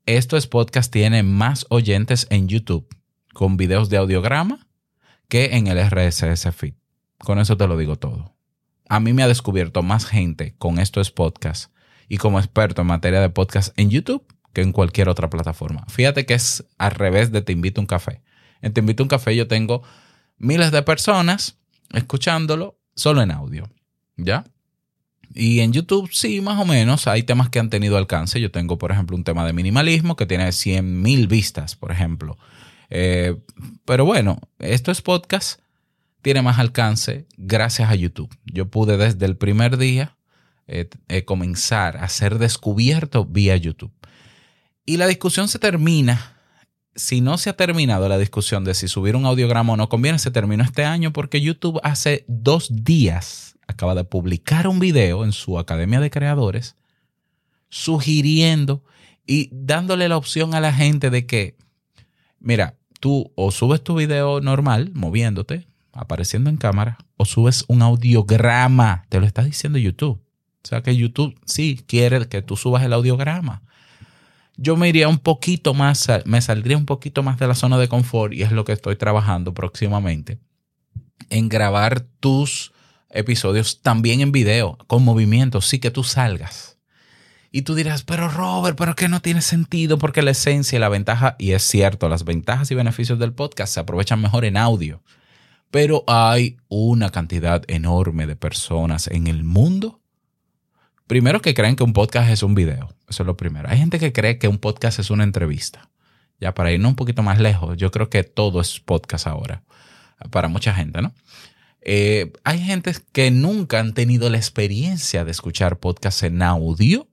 Esto 0.07 0.37
es 0.37 0.45
podcast 0.45 0.93
tiene 0.93 1.23
más 1.23 1.65
oyentes 1.69 2.27
en 2.29 2.47
YouTube 2.47 2.87
con 3.33 3.57
videos 3.57 3.89
de 3.89 3.97
audiograma 3.97 4.67
que 5.29 5.55
en 5.55 5.65
el 5.65 5.79
RSS 5.79 6.53
feed. 6.53 6.75
Con 7.17 7.39
eso 7.39 7.57
te 7.57 7.65
lo 7.65 7.75
digo 7.75 7.95
todo. 7.95 8.35
A 8.87 8.99
mí 8.99 9.13
me 9.13 9.23
ha 9.23 9.27
descubierto 9.27 9.81
más 9.81 10.05
gente 10.05 10.53
con 10.59 10.77
esto 10.77 11.01
es 11.01 11.09
podcast 11.09 11.71
y 12.07 12.17
como 12.17 12.37
experto 12.37 12.83
en 12.83 12.87
materia 12.87 13.19
de 13.19 13.31
podcast 13.31 13.73
en 13.79 13.89
YouTube 13.89 14.23
que 14.53 14.61
en 14.61 14.73
cualquier 14.73 15.09
otra 15.09 15.31
plataforma. 15.31 15.83
Fíjate 15.87 16.27
que 16.27 16.35
es 16.35 16.63
al 16.77 16.91
revés 16.91 17.31
de 17.31 17.41
Te 17.41 17.53
invito 17.53 17.81
a 17.81 17.83
un 17.83 17.87
café. 17.87 18.21
En 18.61 18.73
Te 18.73 18.81
invito 18.81 19.01
a 19.01 19.05
un 19.05 19.09
café 19.09 19.35
yo 19.35 19.47
tengo 19.47 19.81
miles 20.37 20.71
de 20.71 20.83
personas 20.83 21.57
escuchándolo 21.93 22.77
solo 22.93 23.23
en 23.23 23.31
audio. 23.31 23.71
¿Ya? 24.17 24.45
Y 25.37 25.59
en 25.59 25.73
YouTube 25.73 26.09
sí, 26.13 26.39
más 26.39 26.57
o 26.61 26.65
menos, 26.65 27.07
hay 27.07 27.23
temas 27.23 27.49
que 27.49 27.59
han 27.59 27.69
tenido 27.69 27.97
alcance. 27.97 28.39
Yo 28.39 28.51
tengo, 28.51 28.77
por 28.77 28.93
ejemplo, 28.93 29.17
un 29.17 29.25
tema 29.25 29.45
de 29.45 29.51
minimalismo 29.51 30.15
que 30.15 30.25
tiene 30.25 30.49
100 30.49 31.01
mil 31.01 31.27
vistas, 31.27 31.75
por 31.75 31.91
ejemplo. 31.91 32.37
Eh, 32.89 33.35
pero 33.83 34.05
bueno, 34.05 34.39
esto 34.59 34.91
es 34.91 35.01
podcast, 35.01 35.59
tiene 36.21 36.41
más 36.41 36.57
alcance 36.57 37.27
gracias 37.35 37.89
a 37.89 37.95
YouTube. 37.95 38.33
Yo 38.45 38.69
pude 38.69 38.95
desde 38.95 39.25
el 39.25 39.35
primer 39.35 39.77
día 39.77 40.15
eh, 40.67 40.89
eh, 41.09 41.25
comenzar 41.25 41.97
a 41.97 42.07
ser 42.07 42.39
descubierto 42.39 43.25
vía 43.25 43.57
YouTube. 43.57 43.91
Y 44.85 44.95
la 44.95 45.05
discusión 45.05 45.49
se 45.49 45.59
termina. 45.59 46.39
Si 46.95 47.19
no 47.19 47.37
se 47.37 47.49
ha 47.49 47.57
terminado 47.57 48.07
la 48.07 48.17
discusión 48.17 48.63
de 48.63 48.73
si 48.73 48.87
subir 48.87 49.17
un 49.17 49.25
audiograma 49.25 49.73
o 49.73 49.77
no 49.77 49.89
conviene, 49.89 50.17
se 50.17 50.31
terminó 50.31 50.63
este 50.63 50.85
año 50.85 51.11
porque 51.11 51.41
YouTube 51.41 51.81
hace 51.83 52.23
dos 52.29 52.69
días 52.71 53.54
acaba 53.67 53.95
de 53.95 54.03
publicar 54.03 54.67
un 54.67 54.79
video 54.79 55.23
en 55.23 55.31
su 55.31 55.59
Academia 55.59 55.99
de 55.99 56.09
Creadores 56.09 56.75
sugiriendo 57.69 58.83
y 59.25 59.49
dándole 59.51 60.07
la 60.07 60.17
opción 60.17 60.53
a 60.53 60.61
la 60.61 60.73
gente 60.73 61.09
de 61.09 61.25
que, 61.25 61.57
mira, 62.39 62.77
tú 62.99 63.31
o 63.35 63.51
subes 63.51 63.83
tu 63.83 63.95
video 63.95 64.39
normal, 64.39 64.91
moviéndote, 64.93 65.67
apareciendo 65.91 66.49
en 66.49 66.57
cámara, 66.57 66.97
o 67.17 67.25
subes 67.25 67.65
un 67.67 67.81
audiograma, 67.81 69.05
te 69.09 69.19
lo 69.19 69.25
está 69.25 69.43
diciendo 69.43 69.79
YouTube. 69.79 70.21
O 70.63 70.67
sea 70.67 70.81
que 70.81 70.95
YouTube 70.95 71.39
sí 71.45 71.83
quiere 71.87 72.27
que 72.27 72.41
tú 72.41 72.55
subas 72.55 72.83
el 72.83 72.93
audiograma 72.93 73.61
yo 74.57 74.77
me 74.77 74.89
iría 74.89 75.07
un 75.07 75.17
poquito 75.17 75.73
más, 75.73 76.07
me 76.25 76.41
saldría 76.41 76.77
un 76.77 76.85
poquito 76.85 77.23
más 77.23 77.37
de 77.37 77.47
la 77.47 77.55
zona 77.55 77.77
de 77.77 77.87
confort 77.87 78.33
y 78.33 78.43
es 78.43 78.51
lo 78.51 78.65
que 78.65 78.71
estoy 78.71 78.95
trabajando 78.95 79.53
próximamente, 79.53 80.39
en 81.29 81.49
grabar 81.49 82.01
tus 82.19 82.71
episodios 83.15 83.81
también 83.81 84.21
en 84.21 84.31
video, 84.31 84.77
con 84.87 85.03
movimiento, 85.03 85.61
sí 85.61 85.79
que 85.79 85.91
tú 85.91 86.03
salgas. 86.03 86.77
Y 87.51 87.61
tú 87.61 87.73
dirás, 87.73 88.03
pero 88.03 88.27
Robert, 88.29 88.77
pero 88.77 88.95
que 88.95 89.07
no 89.07 89.21
tiene 89.21 89.41
sentido 89.41 89.97
porque 89.97 90.21
la 90.21 90.31
esencia 90.31 90.75
y 90.75 90.79
la 90.79 90.89
ventaja, 90.89 91.35
y 91.39 91.51
es 91.51 91.63
cierto, 91.63 92.09
las 92.09 92.25
ventajas 92.25 92.69
y 92.71 92.75
beneficios 92.75 93.17
del 93.17 93.33
podcast 93.33 93.73
se 93.73 93.79
aprovechan 93.79 94.21
mejor 94.21 94.45
en 94.45 94.57
audio. 94.57 95.01
Pero 95.71 96.03
hay 96.07 96.57
una 96.67 97.09
cantidad 97.09 97.63
enorme 97.67 98.27
de 98.27 98.35
personas 98.35 99.07
en 99.07 99.27
el 99.27 99.43
mundo 99.43 100.01
Primero 101.07 101.39
que 101.39 101.53
creen 101.53 101.75
que 101.75 101.83
un 101.83 101.93
podcast 101.93 102.31
es 102.31 102.41
un 102.41 102.55
video. 102.55 102.89
Eso 103.07 103.21
es 103.21 103.27
lo 103.27 103.37
primero. 103.37 103.69
Hay 103.69 103.77
gente 103.77 103.99
que 103.99 104.11
cree 104.11 104.39
que 104.39 104.47
un 104.47 104.57
podcast 104.57 104.97
es 104.97 105.11
una 105.11 105.23
entrevista. 105.23 105.89
Ya 106.39 106.55
para 106.55 106.71
irnos 106.71 106.89
un 106.89 106.95
poquito 106.95 107.21
más 107.21 107.39
lejos, 107.39 107.77
yo 107.77 107.91
creo 107.91 108.09
que 108.09 108.23
todo 108.23 108.59
es 108.59 108.79
podcast 108.79 109.27
ahora. 109.27 109.61
Para 110.31 110.47
mucha 110.47 110.73
gente, 110.73 111.03
¿no? 111.03 111.13
Eh, 111.85 112.33
hay 112.43 112.59
gente 112.59 112.95
que 113.11 113.29
nunca 113.29 113.79
han 113.79 113.93
tenido 113.93 114.29
la 114.31 114.37
experiencia 114.37 115.23
de 115.23 115.31
escuchar 115.31 115.79
podcasts 115.79 116.23
en 116.23 116.41
audio, 116.41 117.07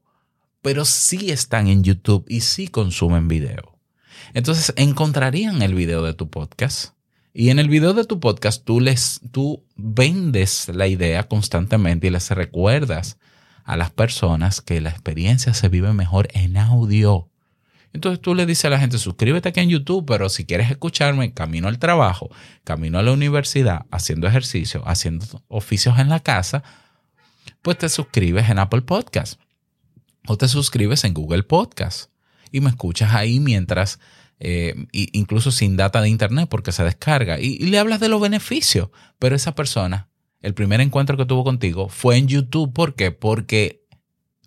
pero 0.62 0.87
sí 0.87 1.31
están 1.31 1.69
en 1.69 1.85
YouTube 1.85 2.25
y 2.26 2.41
sí 2.41 2.69
consumen 2.69 3.29
video. 3.29 3.79
Entonces 4.33 4.73
encontrarían 4.76 5.61
el 5.61 5.75
video 5.75 6.02
de 6.02 6.14
tu 6.14 6.31
podcast. 6.31 6.95
Y 7.35 7.50
en 7.50 7.59
el 7.59 7.69
video 7.69 7.93
de 7.93 8.05
tu 8.05 8.19
podcast 8.19 8.64
tú 8.64 8.81
les 8.81 9.21
tú 9.31 9.64
vendes 9.76 10.69
la 10.69 10.87
idea 10.87 11.23
constantemente 11.25 12.07
y 12.07 12.11
les 12.11 12.31
recuerdas 12.31 13.19
a 13.64 13.77
las 13.77 13.90
personas 13.90 14.61
que 14.61 14.81
la 14.81 14.90
experiencia 14.90 15.53
se 15.55 15.68
vive 15.68 15.92
mejor 15.92 16.29
en 16.33 16.57
audio. 16.57 17.32
Entonces 17.92 18.20
tú 18.20 18.35
le 18.35 18.46
dices 18.46 18.64
a 18.64 18.70
la 18.70 18.78
gente, 18.78 18.98
suscríbete 18.98 19.50
aquí 19.50 19.61
en 19.61 19.68
YouTube, 19.68 20.05
pero 20.07 20.28
si 20.28 20.46
quieres 20.46 20.70
escucharme 20.70 21.35
camino 21.35 21.68
al 21.68 21.78
trabajo, 21.78 22.31
camino 22.64 22.98
a 22.98 23.02
la 23.02 23.12
universidad, 23.12 23.87
haciendo 23.90 24.26
ejercicio, 24.26 24.83
haciendo 24.87 25.26
oficios 25.48 25.98
en 25.98 26.09
la 26.09 26.20
casa, 26.20 26.62
pues 27.61 27.78
te 27.78 27.88
suscribes 27.88 28.48
en 28.48 28.59
Apple 28.59 28.83
Podcast 28.83 29.40
o 30.26 30.38
te 30.38 30.48
suscribes 30.48 31.05
en 31.05 31.12
Google 31.12 31.42
Podcast 31.42 32.11
y 32.50 32.61
me 32.61 32.70
escuchas 32.70 33.12
ahí 33.14 33.40
mientras, 33.40 34.00
eh, 34.40 34.87
incluso 34.92 35.50
sin 35.50 35.76
data 35.76 36.00
de 36.00 36.09
internet 36.09 36.48
porque 36.50 36.72
se 36.72 36.85
descarga 36.85 37.38
y 37.38 37.59
le 37.59 37.78
hablas 37.78 38.00
de 38.00 38.09
los 38.09 38.20
beneficios, 38.20 38.88
pero 39.18 39.37
esa 39.37 39.55
persona 39.55 40.09
el 40.42 40.55
primer 40.55 40.81
encuentro 40.81 41.16
que 41.16 41.24
tuvo 41.24 41.44
contigo 41.44 41.88
fue 41.88 42.18
en 42.18 42.26
YouTube. 42.26 42.72
¿Por 42.72 42.94
qué? 42.94 43.12
Porque 43.12 43.87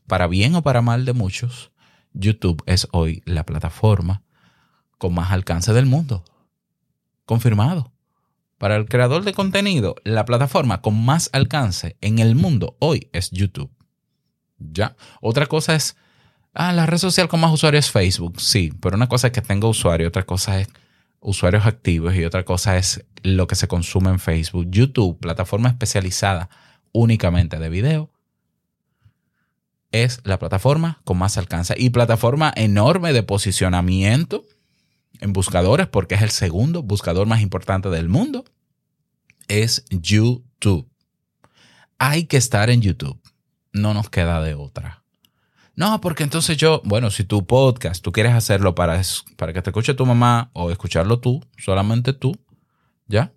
para 0.07 0.27
bien 0.27 0.53
o 0.55 0.61
para 0.61 0.81
mal 0.81 1.05
de 1.05 1.13
muchos, 1.13 1.71
YouTube 2.15 2.63
es 2.65 2.87
hoy 2.91 3.21
la 3.25 3.45
plataforma 3.45 4.23
con 4.97 5.13
más 5.13 5.31
alcance 5.31 5.73
del 5.73 5.85
mundo. 5.85 6.23
Confirmado. 7.25 7.91
Para 8.57 8.77
el 8.77 8.85
creador 8.85 9.23
de 9.23 9.33
contenido, 9.33 9.95
la 10.05 10.25
plataforma 10.25 10.81
con 10.81 11.03
más 11.03 11.29
alcance 11.33 11.97
en 12.01 12.19
el 12.19 12.35
mundo 12.35 12.77
hoy 12.79 13.09
es 13.11 13.29
YouTube. 13.31 13.69
Ya. 14.57 14.95
Otra 15.21 15.45
cosa 15.45 15.75
es, 15.75 15.97
ah, 16.53 16.71
la 16.71 16.85
red 16.85 16.97
social 16.97 17.27
con 17.27 17.41
más 17.41 17.53
usuarios 17.53 17.85
es 17.85 17.91
Facebook. 17.91 18.39
Sí, 18.39 18.73
pero 18.79 18.95
una 18.95 19.09
cosa 19.09 19.27
es 19.27 19.33
que 19.33 19.41
tenga 19.41 19.67
usuario, 19.67 20.07
otra 20.07 20.25
cosa 20.25 20.61
es 20.61 20.69
usuarios 21.19 21.65
activos 21.65 22.15
y 22.15 22.23
otra 22.23 22.45
cosa 22.45 22.77
es 22.77 23.03
lo 23.23 23.47
que 23.47 23.55
se 23.55 23.67
consume 23.67 24.09
en 24.09 24.19
Facebook. 24.19 24.67
YouTube, 24.69 25.19
plataforma 25.19 25.69
especializada 25.69 26.49
únicamente 26.93 27.59
de 27.59 27.69
video, 27.69 28.09
es 30.03 30.21
la 30.23 30.39
plataforma 30.39 31.01
con 31.03 31.17
más 31.17 31.37
alcance 31.37 31.75
y 31.77 31.89
plataforma 31.89 32.51
enorme 32.55 33.13
de 33.13 33.23
posicionamiento 33.23 34.45
en 35.21 35.33
buscadores 35.33 35.87
porque 35.87 36.15
es 36.15 36.21
el 36.21 36.31
segundo 36.31 36.83
buscador 36.83 37.27
más 37.27 37.41
importante 37.41 37.89
del 37.89 38.09
mundo. 38.09 38.45
Es 39.47 39.85
YouTube. 39.89 40.89
Hay 41.97 42.25
que 42.25 42.37
estar 42.37 42.69
en 42.69 42.81
YouTube. 42.81 43.19
No 43.71 43.93
nos 43.93 44.09
queda 44.09 44.41
de 44.41 44.55
otra. 44.55 45.03
No, 45.75 45.99
porque 45.99 46.23
entonces 46.23 46.57
yo, 46.57 46.81
bueno, 46.85 47.11
si 47.11 47.25
tu 47.25 47.45
podcast, 47.45 48.03
tú 48.03 48.11
quieres 48.11 48.33
hacerlo 48.33 48.75
para, 48.75 49.01
para 49.35 49.53
que 49.53 49.61
te 49.61 49.69
escuche 49.69 49.93
tu 49.93 50.05
mamá 50.05 50.49
o 50.53 50.71
escucharlo 50.71 51.19
tú, 51.19 51.43
solamente 51.57 52.13
tú, 52.13 52.33
¿ya? 53.07 53.33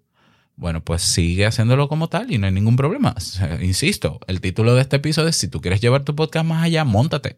Bueno, 0.58 0.82
pues 0.82 1.02
sigue 1.02 1.46
haciéndolo 1.46 1.88
como 1.88 2.08
tal 2.08 2.32
y 2.32 2.38
no 2.38 2.46
hay 2.46 2.52
ningún 2.52 2.74
problema. 2.74 3.14
Insisto, 3.62 4.18
el 4.26 4.40
título 4.40 4.74
de 4.74 4.82
este 4.82 4.96
episodio 4.96 5.28
es 5.28 5.36
si 5.36 5.46
tú 5.46 5.60
quieres 5.60 5.80
llevar 5.80 6.02
tu 6.02 6.16
podcast 6.16 6.44
más 6.44 6.64
allá, 6.64 6.84
montate. 6.84 7.36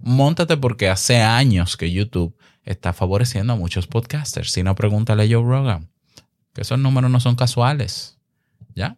Móntate 0.00 0.56
porque 0.56 0.88
hace 0.88 1.22
años 1.22 1.76
que 1.76 1.92
YouTube 1.92 2.36
está 2.64 2.92
favoreciendo 2.92 3.52
a 3.52 3.56
muchos 3.56 3.86
podcasters. 3.86 4.50
Si 4.50 4.64
no, 4.64 4.74
pregúntale 4.74 5.22
a 5.22 5.26
Joe 5.26 5.48
Rogan, 5.48 5.88
que 6.52 6.62
esos 6.62 6.80
números 6.80 7.10
no 7.10 7.20
son 7.20 7.36
casuales, 7.36 8.18
¿ya? 8.74 8.96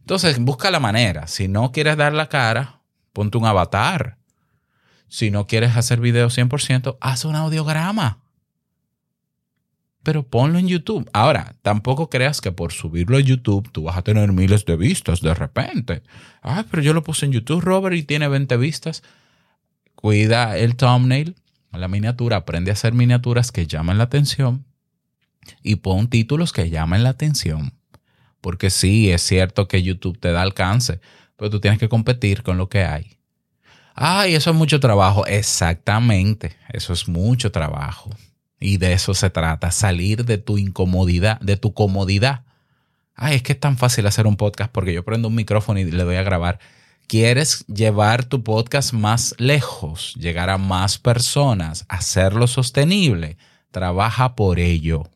Entonces, 0.00 0.38
busca 0.38 0.70
la 0.70 0.80
manera. 0.80 1.26
Si 1.26 1.46
no 1.46 1.72
quieres 1.72 1.98
dar 1.98 2.14
la 2.14 2.30
cara, 2.30 2.80
ponte 3.12 3.36
un 3.36 3.44
avatar 3.44 4.18
si 5.14 5.30
no 5.30 5.46
quieres 5.46 5.76
hacer 5.76 6.00
video 6.00 6.28
100%, 6.28 6.96
haz 7.00 7.24
un 7.24 7.36
audiograma. 7.36 8.23
Pero 10.04 10.22
ponlo 10.22 10.58
en 10.58 10.68
YouTube. 10.68 11.08
Ahora, 11.12 11.56
tampoco 11.62 12.10
creas 12.10 12.40
que 12.40 12.52
por 12.52 12.72
subirlo 12.72 13.16
a 13.16 13.20
YouTube 13.20 13.70
tú 13.72 13.84
vas 13.84 13.96
a 13.96 14.02
tener 14.02 14.30
miles 14.32 14.64
de 14.66 14.76
vistas 14.76 15.22
de 15.22 15.34
repente. 15.34 16.02
Ay, 16.42 16.64
pero 16.70 16.82
yo 16.82 16.92
lo 16.92 17.02
puse 17.02 17.26
en 17.26 17.32
YouTube, 17.32 17.62
Robert, 17.62 17.96
y 17.96 18.02
tiene 18.02 18.28
20 18.28 18.56
vistas. 18.58 19.02
Cuida 19.94 20.58
el 20.58 20.76
thumbnail, 20.76 21.34
la 21.72 21.88
miniatura. 21.88 22.36
Aprende 22.36 22.70
a 22.70 22.74
hacer 22.74 22.92
miniaturas 22.92 23.50
que 23.50 23.66
llamen 23.66 23.96
la 23.96 24.04
atención. 24.04 24.66
Y 25.62 25.76
pon 25.76 26.08
títulos 26.08 26.52
que 26.52 26.68
llamen 26.68 27.02
la 27.02 27.10
atención. 27.10 27.72
Porque 28.42 28.68
sí, 28.68 29.10
es 29.10 29.22
cierto 29.22 29.68
que 29.68 29.82
YouTube 29.82 30.18
te 30.20 30.32
da 30.32 30.42
alcance, 30.42 31.00
pero 31.36 31.48
tú 31.48 31.60
tienes 31.60 31.80
que 31.80 31.88
competir 31.88 32.42
con 32.42 32.58
lo 32.58 32.68
que 32.68 32.84
hay. 32.84 33.16
Ay, 33.94 34.34
eso 34.34 34.50
es 34.50 34.56
mucho 34.56 34.80
trabajo. 34.80 35.24
Exactamente, 35.24 36.56
eso 36.68 36.92
es 36.92 37.08
mucho 37.08 37.50
trabajo. 37.50 38.10
Y 38.64 38.78
de 38.78 38.94
eso 38.94 39.12
se 39.12 39.28
trata, 39.28 39.70
salir 39.70 40.24
de 40.24 40.38
tu 40.38 40.56
incomodidad, 40.56 41.38
de 41.40 41.58
tu 41.58 41.74
comodidad. 41.74 42.44
Ay, 43.14 43.36
es 43.36 43.42
que 43.42 43.52
es 43.52 43.60
tan 43.60 43.76
fácil 43.76 44.06
hacer 44.06 44.26
un 44.26 44.38
podcast 44.38 44.72
porque 44.72 44.94
yo 44.94 45.04
prendo 45.04 45.28
un 45.28 45.34
micrófono 45.34 45.80
y 45.80 45.84
le 45.84 46.02
doy 46.02 46.16
a 46.16 46.22
grabar. 46.22 46.58
¿Quieres 47.06 47.66
llevar 47.66 48.24
tu 48.24 48.42
podcast 48.42 48.94
más 48.94 49.34
lejos, 49.36 50.14
llegar 50.14 50.48
a 50.48 50.56
más 50.56 50.96
personas, 50.96 51.84
hacerlo 51.90 52.46
sostenible? 52.46 53.36
Trabaja 53.70 54.34
por 54.34 54.58
ello. 54.58 55.10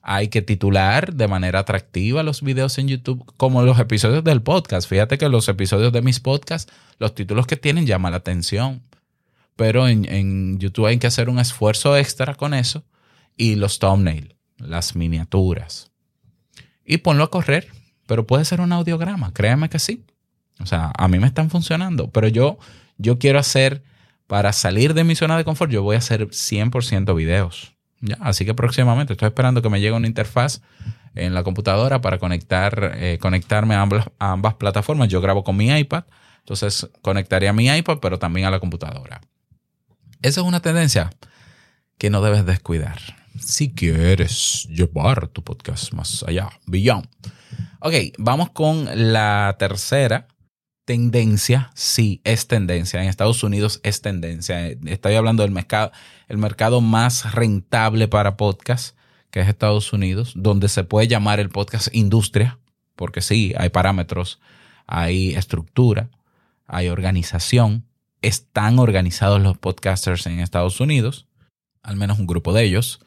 hay 0.00 0.28
que 0.28 0.40
titular 0.40 1.12
de 1.12 1.28
manera 1.28 1.58
atractiva 1.58 2.22
los 2.22 2.40
videos 2.40 2.78
en 2.78 2.88
YouTube, 2.88 3.30
como 3.36 3.62
los 3.62 3.78
episodios 3.78 4.24
del 4.24 4.40
podcast. 4.40 4.88
Fíjate 4.88 5.18
que 5.18 5.28
los 5.28 5.50
episodios 5.50 5.92
de 5.92 6.00
mis 6.00 6.20
podcasts, 6.20 6.72
los 6.98 7.14
títulos 7.14 7.46
que 7.46 7.58
tienen 7.58 7.84
llaman 7.84 8.12
la 8.12 8.18
atención. 8.18 8.80
Pero 9.56 9.88
en, 9.88 10.58
YouTube 10.58 10.86
hay 10.86 10.98
que 10.98 11.06
hacer 11.06 11.28
un 11.28 11.38
esfuerzo 11.38 11.96
extra 11.96 12.34
con 12.34 12.54
eso. 12.54 12.84
Y 13.36 13.56
los 13.56 13.78
thumbnails, 13.78 14.34
las 14.58 14.94
miniaturas. 14.94 15.90
Y 16.84 16.98
ponlo 16.98 17.24
a 17.24 17.30
correr. 17.30 17.68
Pero 18.06 18.26
puede 18.26 18.44
ser 18.44 18.60
un 18.60 18.72
audiograma, 18.72 19.32
créeme 19.32 19.68
que 19.68 19.80
sí. 19.80 20.04
O 20.60 20.66
sea, 20.66 20.92
a 20.96 21.08
mí 21.08 21.18
me 21.18 21.26
están 21.26 21.50
funcionando. 21.50 22.10
Pero 22.10 22.28
yo, 22.28 22.58
yo 22.98 23.18
quiero 23.18 23.38
hacer, 23.38 23.82
para 24.26 24.52
salir 24.52 24.94
de 24.94 25.02
mi 25.02 25.16
zona 25.16 25.36
de 25.36 25.44
confort, 25.44 25.72
yo 25.72 25.82
voy 25.82 25.96
a 25.96 25.98
hacer 25.98 26.28
100% 26.28 27.16
videos. 27.16 27.74
¿ya? 28.00 28.16
Así 28.20 28.44
que 28.44 28.54
próximamente 28.54 29.14
estoy 29.14 29.26
esperando 29.26 29.60
que 29.60 29.70
me 29.70 29.80
llegue 29.80 29.92
una 29.92 30.06
interfaz 30.06 30.62
en 31.16 31.34
la 31.34 31.42
computadora 31.42 32.00
para 32.00 32.18
conectar, 32.18 32.92
eh, 32.94 33.18
conectarme 33.20 33.74
a 33.74 33.80
ambas, 33.82 34.06
a 34.18 34.32
ambas 34.32 34.54
plataformas. 34.54 35.08
Yo 35.08 35.20
grabo 35.20 35.42
con 35.42 35.56
mi 35.56 35.76
iPad, 35.76 36.04
entonces 36.40 36.88
conectaría 37.02 37.50
a 37.50 37.52
mi 37.52 37.66
iPad, 37.66 37.98
pero 38.00 38.18
también 38.18 38.46
a 38.46 38.50
la 38.50 38.60
computadora. 38.60 39.20
Esa 40.22 40.40
es 40.40 40.46
una 40.46 40.60
tendencia 40.60 41.10
que 41.98 42.10
no 42.10 42.22
debes 42.22 42.46
descuidar. 42.46 42.98
Si 43.38 43.72
quieres 43.72 44.66
llevar 44.70 45.28
tu 45.28 45.42
podcast 45.42 45.92
más 45.92 46.24
allá, 46.26 46.48
beyond. 46.66 47.06
Ok, 47.80 47.94
vamos 48.18 48.50
con 48.50 48.88
la 49.12 49.56
tercera 49.58 50.28
tendencia. 50.86 51.70
Sí, 51.74 52.22
es 52.24 52.46
tendencia. 52.46 53.02
En 53.02 53.08
Estados 53.08 53.42
Unidos 53.42 53.80
es 53.82 54.00
tendencia. 54.00 54.68
Estoy 54.68 55.14
hablando 55.16 55.42
del 55.42 55.52
mercado, 55.52 55.92
el 56.28 56.38
mercado 56.38 56.80
más 56.80 57.34
rentable 57.34 58.08
para 58.08 58.38
podcast, 58.38 58.96
que 59.30 59.40
es 59.40 59.48
Estados 59.48 59.92
Unidos, 59.92 60.32
donde 60.34 60.68
se 60.68 60.84
puede 60.84 61.08
llamar 61.08 61.40
el 61.40 61.50
podcast 61.50 61.94
industria, 61.94 62.58
porque 62.94 63.20
sí, 63.20 63.52
hay 63.58 63.68
parámetros, 63.68 64.40
hay 64.86 65.34
estructura, 65.34 66.08
hay 66.66 66.88
organización. 66.88 67.84
Están 68.22 68.78
organizados 68.78 69.40
los 69.40 69.58
podcasters 69.58 70.26
en 70.26 70.40
Estados 70.40 70.80
Unidos, 70.80 71.26
al 71.82 71.96
menos 71.96 72.18
un 72.18 72.26
grupo 72.26 72.52
de 72.52 72.64
ellos. 72.64 73.00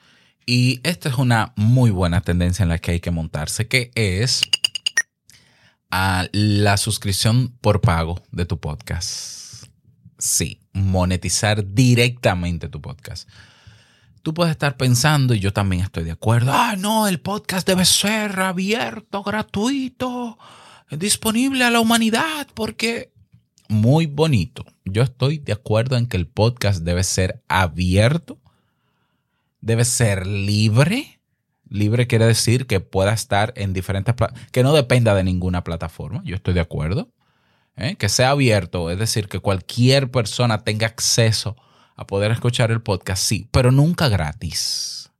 Y 0.45 0.79
esta 0.83 1.09
es 1.09 1.15
una 1.15 1.53
muy 1.55 1.91
buena 1.91 2.21
tendencia 2.21 2.63
en 2.63 2.69
la 2.69 2.79
que 2.79 2.91
hay 2.91 2.99
que 2.99 3.11
montarse, 3.11 3.67
que 3.67 3.91
es 3.95 4.41
a 5.91 6.27
la 6.31 6.77
suscripción 6.77 7.57
por 7.61 7.81
pago 7.81 8.21
de 8.31 8.45
tu 8.45 8.59
podcast. 8.59 9.65
Sí, 10.17 10.59
monetizar 10.73 11.73
directamente 11.73 12.69
tu 12.69 12.81
podcast. 12.81 13.29
Tú 14.21 14.33
puedes 14.33 14.51
estar 14.51 14.75
pensando, 14.75 15.33
y 15.33 15.39
yo 15.39 15.53
también 15.53 15.81
estoy 15.83 16.03
de 16.03 16.11
acuerdo, 16.11 16.51
ah, 16.53 16.75
no, 16.77 17.07
el 17.07 17.19
podcast 17.19 17.65
debe 17.65 17.85
ser 17.85 18.39
abierto, 18.39 19.23
gratuito, 19.23 20.37
disponible 20.91 21.63
a 21.63 21.71
la 21.71 21.79
humanidad, 21.79 22.47
porque 22.53 23.13
muy 23.69 24.05
bonito. 24.07 24.65
Yo 24.83 25.01
estoy 25.03 25.37
de 25.37 25.53
acuerdo 25.53 25.95
en 25.95 26.07
que 26.07 26.17
el 26.17 26.27
podcast 26.27 26.83
debe 26.83 27.03
ser 27.03 27.41
abierto, 27.47 28.37
debe 29.61 29.85
ser 29.85 30.27
libre 30.27 31.19
Libre 31.69 32.07
quiere 32.07 32.25
decir 32.25 32.65
que 32.65 32.79
pueda 32.79 33.13
estar 33.13 33.53
en 33.55 33.73
diferentes, 33.73 34.15
que 34.51 34.63
no 34.63 34.73
dependa 34.73 35.13
de 35.13 35.23
ninguna 35.23 35.63
plataforma, 35.63 36.21
yo 36.25 36.35
estoy 36.35 36.55
de 36.55 36.61
acuerdo. 36.61 37.09
¿eh? 37.77 37.95
Que 37.95 38.09
sea 38.09 38.31
abierto, 38.31 38.89
es 38.89 38.97
decir, 38.97 39.27
que 39.27 39.39
cualquier 39.39 40.09
persona 40.09 40.63
tenga 40.63 40.87
acceso 40.87 41.55
a 41.95 42.07
poder 42.07 42.31
escuchar 42.31 42.71
el 42.71 42.81
podcast, 42.81 43.23
sí, 43.23 43.47
pero 43.51 43.71
nunca 43.71 44.09
gratis. 44.09 45.11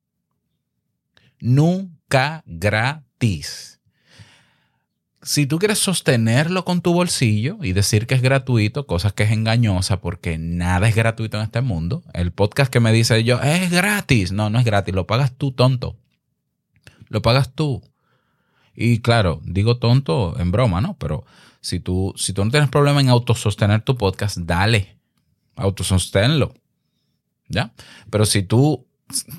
Nunca 1.39 2.43
gratis. 2.47 3.78
Si 5.29 5.45
tú 5.45 5.59
quieres 5.59 5.77
sostenerlo 5.77 6.65
con 6.65 6.81
tu 6.81 6.91
bolsillo 6.91 7.59
y 7.61 7.73
decir 7.73 8.07
que 8.07 8.15
es 8.15 8.23
gratuito, 8.23 8.87
cosa 8.87 9.11
que 9.11 9.21
es 9.21 9.31
engañosa 9.31 10.01
porque 10.01 10.39
nada 10.39 10.89
es 10.89 10.95
gratuito 10.95 11.37
en 11.37 11.43
este 11.43 11.61
mundo, 11.61 12.01
el 12.15 12.31
podcast 12.31 12.73
que 12.73 12.79
me 12.79 12.91
dice 12.91 13.23
yo 13.23 13.39
es 13.39 13.69
gratis, 13.69 14.31
no, 14.31 14.49
no 14.49 14.57
es 14.57 14.65
gratis, 14.65 14.95
lo 14.95 15.05
pagas 15.05 15.33
tú 15.37 15.51
tonto 15.51 15.95
lo 17.09 17.21
pagas 17.21 17.53
tú. 17.53 17.83
Y 18.75 18.99
claro, 18.99 19.41
digo 19.43 19.77
tonto 19.77 20.39
en 20.39 20.51
broma, 20.51 20.79
¿no? 20.79 20.97
Pero 20.97 21.25
si 21.59 21.79
tú, 21.79 22.13
si 22.15 22.31
tú 22.31 22.45
no 22.45 22.51
tienes 22.51 22.69
problema 22.69 23.01
en 23.01 23.09
autosostener 23.09 23.81
tu 23.81 23.97
podcast, 23.97 24.37
dale, 24.37 24.97
autososténlo. 25.55 26.53
¿Ya? 27.49 27.73
Pero 28.09 28.25
si 28.25 28.43
tú, 28.43 28.87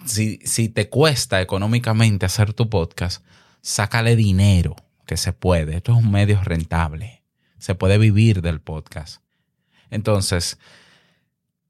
si, 0.05 0.39
si 0.45 0.69
te 0.69 0.89
cuesta 0.89 1.41
económicamente 1.41 2.27
hacer 2.27 2.53
tu 2.53 2.69
podcast, 2.69 3.25
sácale 3.63 4.17
dinero, 4.17 4.77
que 5.11 5.17
se 5.17 5.33
puede. 5.33 5.77
Esto 5.77 5.91
es 5.91 5.99
un 5.99 6.13
medio 6.13 6.41
rentable. 6.41 7.25
Se 7.59 7.75
puede 7.75 7.99
vivir 7.99 8.43
del 8.43 8.61
podcast. 8.61 9.21
Entonces, 9.91 10.57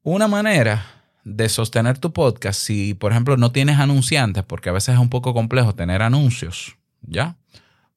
una 0.03 0.29
manera 0.29 0.85
de 1.25 1.49
sostener 1.49 1.97
tu 1.97 2.13
podcast, 2.13 2.61
si 2.61 2.93
por 2.93 3.13
ejemplo 3.13 3.39
no 3.39 3.51
tienes 3.51 3.79
anunciantes, 3.79 4.45
porque 4.45 4.69
a 4.69 4.73
veces 4.73 4.97
es 4.97 5.01
un 5.01 5.09
poco 5.09 5.33
complejo 5.33 5.75
tener 5.75 6.03
anuncios, 6.03 6.77
¿ya? 7.01 7.39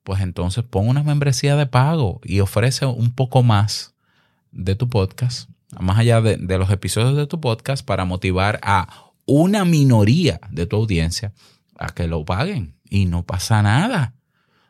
Pues 0.03 0.21
entonces 0.21 0.63
pon 0.63 0.87
una 0.87 1.03
membresía 1.03 1.57
de 1.57 1.65
pago 1.65 2.21
y 2.23 2.39
ofrece 2.39 2.85
un 2.85 3.13
poco 3.13 3.43
más 3.43 3.95
de 4.53 4.75
tu 4.75 4.87
podcast, 4.87 5.49
más 5.77 5.99
allá 5.99 6.21
de, 6.21 6.37
de 6.37 6.57
los 6.57 6.71
episodios 6.71 7.17
de 7.17 7.27
tu 7.27 7.41
podcast, 7.41 7.85
para 7.85 8.05
motivar 8.05 8.61
a 8.63 9.11
una 9.25 9.65
minoría 9.65 10.39
de 10.51 10.67
tu 10.67 10.77
audiencia 10.77 11.33
a 11.77 11.89
que 11.89 12.07
lo 12.07 12.23
paguen 12.23 12.77
y 12.89 13.07
no 13.07 13.25
pasa 13.25 13.61
nada. 13.61 14.13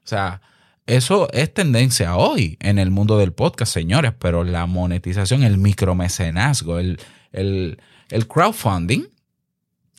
O 0.03 0.07
sea, 0.07 0.41
eso 0.85 1.31
es 1.31 1.53
tendencia 1.53 2.15
hoy 2.15 2.57
en 2.59 2.77
el 2.77 2.91
mundo 2.91 3.17
del 3.17 3.33
podcast, 3.33 3.73
señores, 3.73 4.13
pero 4.19 4.43
la 4.43 4.65
monetización, 4.65 5.43
el 5.43 5.57
micromecenazgo, 5.57 6.79
el, 6.79 6.99
el, 7.31 7.79
el 8.09 8.27
crowdfunding 8.27 9.05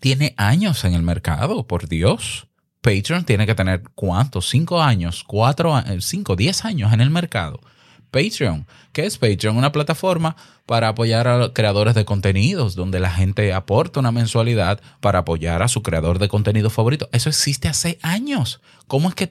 tiene 0.01 0.35
años 0.37 0.85
en 0.85 0.95
el 0.95 1.03
mercado, 1.03 1.67
por 1.67 1.89
Dios. 1.89 2.47
Patreon 2.83 3.25
tiene 3.25 3.47
que 3.47 3.55
tener 3.55 3.83
cuántos, 3.95 4.51
cinco 4.51 4.83
años, 4.83 5.25
cuatro, 5.25 5.75
cinco, 6.01 6.37
diez 6.37 6.67
años 6.67 6.93
en 6.93 7.01
el 7.01 7.09
mercado. 7.09 7.61
Patreon. 8.15 8.65
¿Qué 8.93 9.07
es 9.07 9.19
Patreon? 9.19 9.57
Una 9.57 9.73
plataforma 9.73 10.37
para 10.67 10.87
apoyar 10.87 11.27
a 11.27 11.53
creadores 11.53 11.97
de 11.97 12.05
contenidos, 12.05 12.77
donde 12.77 13.01
la 13.01 13.11
gente 13.11 13.53
aporta 13.53 13.99
una 13.99 14.13
mensualidad 14.13 14.81
para 15.01 15.19
apoyar 15.19 15.63
a 15.65 15.69
su 15.69 15.83
creador 15.83 16.21
de 16.21 16.29
contenido 16.29 16.71
favorito. 16.71 17.09
Eso 17.11 17.29
existe 17.29 17.67
hace 17.67 17.99
años. 18.03 18.61
¿Cómo 18.87 19.09
es 19.09 19.17
que, 19.17 19.29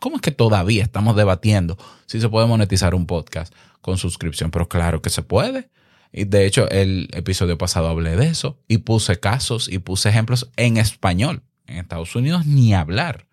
cómo 0.00 0.16
es 0.16 0.22
que 0.22 0.32
todavía 0.32 0.82
estamos 0.82 1.16
debatiendo 1.16 1.78
si 2.04 2.20
se 2.20 2.28
puede 2.28 2.46
monetizar 2.46 2.94
un 2.94 3.06
podcast 3.06 3.54
con 3.80 3.96
suscripción? 3.96 4.50
Pero 4.50 4.68
claro 4.68 5.00
que 5.00 5.08
se 5.08 5.22
puede. 5.22 5.70
Y 6.12 6.24
de 6.24 6.44
hecho, 6.44 6.68
el 6.68 7.08
episodio 7.14 7.56
pasado 7.56 7.88
hablé 7.88 8.16
de 8.16 8.26
eso 8.26 8.58
y 8.68 8.78
puse 8.78 9.18
casos 9.18 9.66
y 9.66 9.78
puse 9.78 10.10
ejemplos 10.10 10.50
en 10.56 10.76
español. 10.76 11.42
En 11.66 11.78
Estados 11.78 12.14
Unidos 12.14 12.44
ni 12.44 12.74
hablar. 12.74 13.26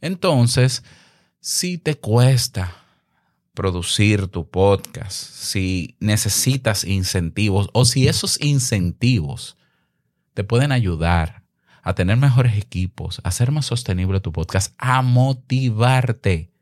Entonces, 0.00 0.84
si 1.40 1.76
te 1.76 1.96
cuesta 1.96 2.83
producir 3.54 4.28
tu 4.28 4.50
podcast, 4.50 5.12
si 5.12 5.96
necesitas 6.00 6.84
incentivos 6.84 7.68
o 7.72 7.84
si 7.84 8.08
esos 8.08 8.40
incentivos 8.40 9.56
te 10.34 10.44
pueden 10.44 10.72
ayudar 10.72 11.44
a 11.82 11.94
tener 11.94 12.16
mejores 12.16 12.56
equipos, 12.56 13.20
a 13.24 13.28
hacer 13.28 13.52
más 13.52 13.66
sostenible 13.66 14.20
tu 14.20 14.32
podcast, 14.32 14.74
a 14.78 15.02
motivarte 15.02 16.54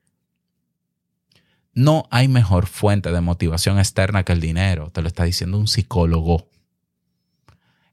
no 1.75 2.07
hay 2.11 2.29
mejor 2.29 2.67
fuente 2.67 3.13
de 3.13 3.21
motivación 3.21 3.79
externa 3.79 4.25
que 4.25 4.33
el 4.33 4.41
dinero, 4.41 4.91
te 4.91 5.01
lo 5.01 5.09
está 5.09 5.25
diciendo 5.25 5.59
un 5.59 5.69
psicólogo. 5.69 6.49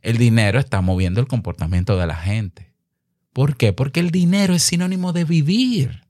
El 0.02 0.18
dinero 0.18 0.60
está 0.60 0.82
moviendo 0.82 1.22
el 1.22 1.28
comportamiento 1.28 1.98
de 1.98 2.08
la 2.08 2.16
gente. 2.16 2.74
¿Por 3.32 3.56
qué? 3.56 3.74
Porque 3.74 4.00
el 4.00 4.12
dinero 4.12 4.54
es 4.54 4.64
sinónimo 4.64 5.14
de 5.14 5.24
vivir. 5.24 6.04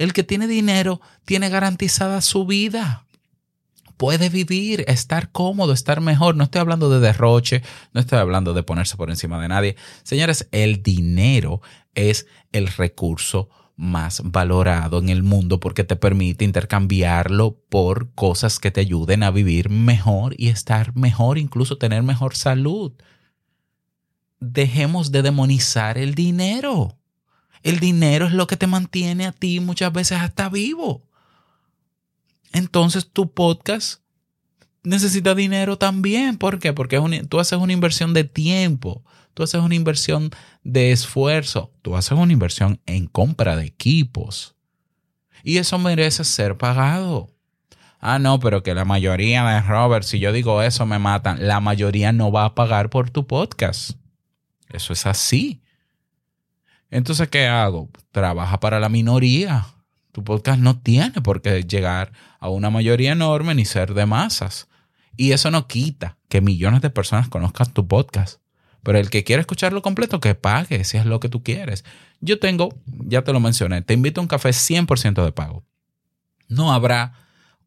El 0.00 0.14
que 0.14 0.24
tiene 0.24 0.46
dinero 0.46 1.02
tiene 1.26 1.50
garantizada 1.50 2.22
su 2.22 2.46
vida. 2.46 3.04
Puede 3.98 4.30
vivir, 4.30 4.82
estar 4.88 5.30
cómodo, 5.30 5.74
estar 5.74 6.00
mejor. 6.00 6.36
No 6.36 6.44
estoy 6.44 6.62
hablando 6.62 6.88
de 6.88 7.00
derroche, 7.00 7.62
no 7.92 8.00
estoy 8.00 8.18
hablando 8.18 8.54
de 8.54 8.62
ponerse 8.62 8.96
por 8.96 9.10
encima 9.10 9.38
de 9.42 9.48
nadie. 9.48 9.76
Señores, 10.02 10.48
el 10.52 10.82
dinero 10.82 11.60
es 11.94 12.26
el 12.50 12.68
recurso 12.68 13.50
más 13.76 14.22
valorado 14.24 15.00
en 15.00 15.10
el 15.10 15.22
mundo 15.22 15.60
porque 15.60 15.84
te 15.84 15.96
permite 15.96 16.46
intercambiarlo 16.46 17.58
por 17.68 18.14
cosas 18.14 18.58
que 18.58 18.70
te 18.70 18.80
ayuden 18.80 19.22
a 19.22 19.30
vivir 19.30 19.68
mejor 19.68 20.34
y 20.38 20.48
estar 20.48 20.96
mejor, 20.96 21.36
incluso 21.36 21.76
tener 21.76 22.02
mejor 22.02 22.34
salud. 22.36 22.94
Dejemos 24.40 25.12
de 25.12 25.20
demonizar 25.20 25.98
el 25.98 26.14
dinero. 26.14 26.99
El 27.62 27.78
dinero 27.78 28.26
es 28.26 28.32
lo 28.32 28.46
que 28.46 28.56
te 28.56 28.66
mantiene 28.66 29.26
a 29.26 29.32
ti 29.32 29.60
muchas 29.60 29.92
veces 29.92 30.18
hasta 30.18 30.48
vivo. 30.48 31.02
Entonces 32.52 33.10
tu 33.10 33.32
podcast 33.32 34.00
necesita 34.82 35.34
dinero 35.34 35.78
también. 35.78 36.38
¿Por 36.38 36.58
qué? 36.58 36.72
Porque 36.72 36.98
tú 37.28 37.38
haces 37.38 37.58
una 37.58 37.72
inversión 37.72 38.14
de 38.14 38.24
tiempo, 38.24 39.04
tú 39.34 39.42
haces 39.42 39.60
una 39.60 39.74
inversión 39.74 40.30
de 40.64 40.92
esfuerzo. 40.92 41.72
Tú 41.82 41.96
haces 41.96 42.12
una 42.12 42.32
inversión 42.32 42.80
en 42.86 43.06
compra 43.06 43.56
de 43.56 43.66
equipos. 43.66 44.54
Y 45.42 45.58
eso 45.58 45.78
merece 45.78 46.24
ser 46.24 46.56
pagado. 46.56 47.30
Ah, 48.00 48.18
no, 48.18 48.40
pero 48.40 48.62
que 48.62 48.74
la 48.74 48.84
mayoría 48.84 49.44
de 49.44 49.60
Robert, 49.60 50.04
si 50.04 50.18
yo 50.18 50.32
digo 50.32 50.62
eso, 50.62 50.86
me 50.86 50.98
matan. 50.98 51.46
La 51.46 51.60
mayoría 51.60 52.12
no 52.12 52.32
va 52.32 52.46
a 52.46 52.54
pagar 52.54 52.90
por 52.90 53.10
tu 53.10 53.26
podcast. 53.26 53.92
Eso 54.68 54.92
es 54.92 55.06
así. 55.06 55.59
Entonces, 56.90 57.28
¿qué 57.28 57.46
hago? 57.46 57.88
Trabaja 58.10 58.60
para 58.60 58.80
la 58.80 58.88
minoría. 58.88 59.66
Tu 60.12 60.24
podcast 60.24 60.58
no 60.58 60.78
tiene 60.78 61.20
por 61.20 61.40
qué 61.40 61.62
llegar 61.62 62.12
a 62.40 62.48
una 62.48 62.70
mayoría 62.70 63.12
enorme 63.12 63.54
ni 63.54 63.64
ser 63.64 63.94
de 63.94 64.06
masas. 64.06 64.68
Y 65.16 65.32
eso 65.32 65.50
no 65.50 65.68
quita 65.68 66.18
que 66.28 66.40
millones 66.40 66.80
de 66.80 66.90
personas 66.90 67.28
conozcan 67.28 67.72
tu 67.72 67.86
podcast. 67.86 68.40
Pero 68.82 68.98
el 68.98 69.10
que 69.10 69.24
quiere 69.24 69.40
escucharlo 69.40 69.82
completo, 69.82 70.20
que 70.20 70.34
pague 70.34 70.84
si 70.84 70.96
es 70.96 71.06
lo 71.06 71.20
que 71.20 71.28
tú 71.28 71.42
quieres. 71.42 71.84
Yo 72.20 72.38
tengo, 72.38 72.70
ya 72.86 73.22
te 73.22 73.32
lo 73.32 73.40
mencioné, 73.40 73.82
te 73.82 73.94
invito 73.94 74.20
a 74.20 74.22
un 74.22 74.28
café 74.28 74.50
100% 74.50 75.24
de 75.24 75.32
pago. 75.32 75.64
No 76.48 76.72
habrá 76.72 77.12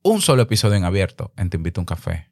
un 0.01 0.21
solo 0.21 0.41
episodio 0.41 0.75
en 0.75 0.83
abierto 0.83 1.31
en 1.37 1.49
Te 1.49 1.57
invito 1.57 1.79
a 1.79 1.83
un 1.83 1.85
café. 1.85 2.29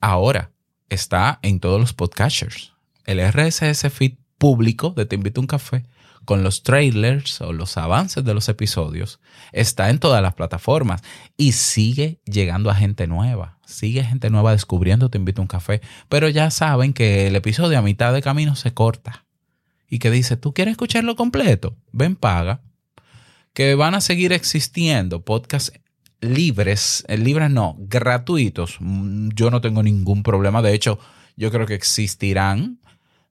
Ahora 0.00 0.52
está 0.88 1.38
en 1.42 1.60
todos 1.60 1.80
los 1.80 1.92
podcasters. 1.92 2.72
El 3.04 3.20
RSS 3.20 3.92
feed 3.92 4.14
público 4.38 4.90
de 4.90 5.04
Te 5.04 5.16
invito 5.16 5.40
a 5.40 5.42
un 5.42 5.46
café 5.46 5.84
con 6.24 6.42
los 6.42 6.62
trailers 6.62 7.40
o 7.40 7.52
los 7.52 7.76
avances 7.76 8.24
de 8.24 8.34
los 8.34 8.48
episodios 8.48 9.20
está 9.52 9.90
en 9.90 9.98
todas 9.98 10.22
las 10.22 10.34
plataformas 10.34 11.02
y 11.36 11.52
sigue 11.52 12.20
llegando 12.24 12.70
a 12.70 12.74
gente 12.74 13.06
nueva. 13.06 13.58
Sigue 13.66 14.04
gente 14.04 14.28
nueva 14.28 14.52
descubriendo 14.52 15.08
Te 15.08 15.18
invito 15.18 15.40
a 15.40 15.44
un 15.44 15.48
café. 15.48 15.80
Pero 16.08 16.28
ya 16.28 16.50
saben 16.50 16.92
que 16.92 17.26
el 17.26 17.36
episodio 17.36 17.78
a 17.78 17.82
mitad 17.82 18.12
de 18.12 18.22
camino 18.22 18.56
se 18.56 18.74
corta 18.74 19.24
y 19.88 19.98
que 19.98 20.10
dice, 20.10 20.36
¿tú 20.36 20.52
quieres 20.52 20.72
escucharlo 20.72 21.16
completo? 21.16 21.76
Ven, 21.92 22.16
paga. 22.16 22.62
Que 23.52 23.74
van 23.76 23.94
a 23.94 24.00
seguir 24.00 24.32
existiendo 24.32 25.24
podcasts 25.24 25.72
libres, 26.20 27.04
eh, 27.08 27.16
libres 27.16 27.50
no, 27.50 27.76
gratuitos. 27.78 28.78
Mm, 28.80 29.28
yo 29.34 29.50
no 29.50 29.60
tengo 29.60 29.82
ningún 29.82 30.22
problema. 30.22 30.62
De 30.62 30.74
hecho, 30.74 30.98
yo 31.36 31.50
creo 31.50 31.66
que 31.66 31.74
existirán 31.74 32.80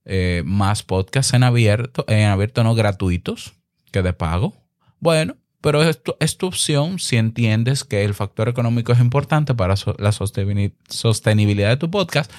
eh, 0.05 0.43
más 0.45 0.83
podcasts 0.83 1.33
en 1.33 1.43
abierto, 1.43 2.05
en 2.07 2.29
abierto 2.29 2.63
no 2.63 2.75
gratuitos 2.75 3.53
que 3.91 4.01
de 4.01 4.13
pago. 4.13 4.53
Bueno, 4.99 5.35
pero 5.61 5.81
es 5.83 6.01
tu, 6.01 6.15
es 6.19 6.37
tu, 6.37 6.47
opción 6.47 6.99
si 6.99 7.15
entiendes 7.15 7.83
que 7.83 8.03
el 8.03 8.13
factor 8.13 8.49
económico 8.49 8.91
es 8.91 8.99
importante 8.99 9.53
para 9.55 9.75
la 9.97 10.11
sostenibilidad 10.11 11.69
de 11.69 11.77
tu 11.77 11.89
podcast. 11.89 12.31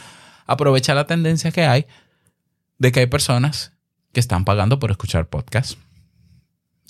Aprovecha 0.46 0.94
la 0.94 1.06
tendencia 1.06 1.50
que 1.50 1.64
hay 1.64 1.86
de 2.78 2.92
que 2.92 3.00
hay 3.00 3.06
personas 3.06 3.72
que 4.12 4.20
están 4.20 4.44
pagando 4.44 4.78
por 4.78 4.90
escuchar 4.90 5.28
podcasts. 5.28 5.78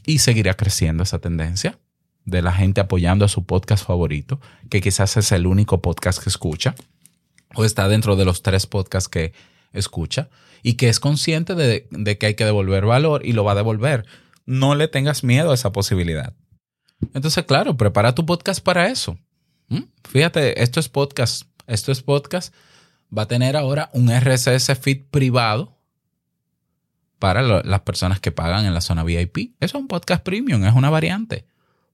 Y 0.07 0.19
seguirá 0.19 0.55
creciendo 0.55 1.03
esa 1.03 1.19
tendencia 1.19 1.79
de 2.25 2.43
la 2.43 2.53
gente 2.53 2.81
apoyando 2.81 3.25
a 3.25 3.29
su 3.29 3.45
podcast 3.45 3.87
favorito, 3.87 4.41
que 4.71 4.81
quizás 4.81 5.17
es 5.17 5.31
el 5.33 5.47
único 5.47 5.81
podcast 5.83 6.23
que 6.23 6.31
escucha, 6.31 6.75
o 7.55 7.65
está 7.65 7.89
dentro 7.89 8.17
de 8.17 8.25
los 8.25 8.43
tres 8.43 8.67
podcasts 8.67 9.09
que 9.09 9.33
escucha 9.73 10.29
y 10.64 10.74
que 10.74 10.88
es 10.88 10.98
consciente 10.98 11.55
de, 11.55 12.18
que 12.18 12.27
hay 12.27 12.35
que 12.35 12.46
devolver 12.46 12.87
valor 12.87 13.24
y 13.24 13.35
lo 13.35 13.44
va 13.44 13.53
a 13.53 13.55
devolver. 13.55 14.07
No 14.46 14.74
le 14.74 14.88
tengas 14.88 15.22
miedo 15.22 15.50
a 15.50 15.55
esa 15.55 15.72
posibilidad. 15.72 16.33
Entonces, 17.12 17.44
claro, 17.44 17.77
prepara 17.77 18.14
tu 18.14 18.24
podcast 18.24 18.64
para 18.64 18.88
eso. 18.88 19.18
¿Mm? 19.68 19.83
Fíjate, 20.09 20.62
esto 20.62 20.81
es 20.81 20.88
podcast. 20.88 21.42
Esto 21.66 21.92
es 21.92 22.03
podcast. 22.03 22.55
Va 23.16 23.22
a 23.22 23.29
tener 23.29 23.59
ahora 23.59 23.90
un 23.92 24.11
RSS 24.11 24.74
feed 24.81 25.03
privado 25.11 25.77
para 27.18 27.42
las 27.42 27.81
personas 27.83 28.18
que 28.20 28.33
pagan 28.33 28.64
en 28.64 28.72
la 28.72 28.81
zona 28.81 29.05
VIP. 29.05 29.55
Eso 29.61 29.77
es 29.77 29.83
un 29.83 29.87
podcast 29.87 30.24
premium, 30.24 30.64
es 30.64 30.74
una 30.74 30.88
variante. 30.88 31.46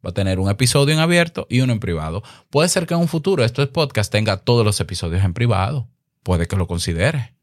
Va 0.06 0.11
a 0.11 0.14
tener 0.14 0.38
un 0.38 0.48
episodio 0.48 0.94
en 0.94 1.00
abierto 1.00 1.48
y 1.50 1.61
uno 1.61 1.72
en 1.72 1.80
privado. 1.80 2.22
Puede 2.50 2.68
ser 2.68 2.87
que 2.87 2.94
en 2.94 3.00
un 3.00 3.09
futuro 3.09 3.44
esto 3.44 3.62
es 3.62 3.68
podcast 3.68 4.12
tenga 4.12 4.37
todos 4.37 4.64
los 4.64 4.78
episodios 4.78 5.24
en 5.24 5.35
privado. 5.35 5.88
Puede 6.22 6.46
que 6.46 6.54
lo 6.54 6.68
considere 6.68 7.39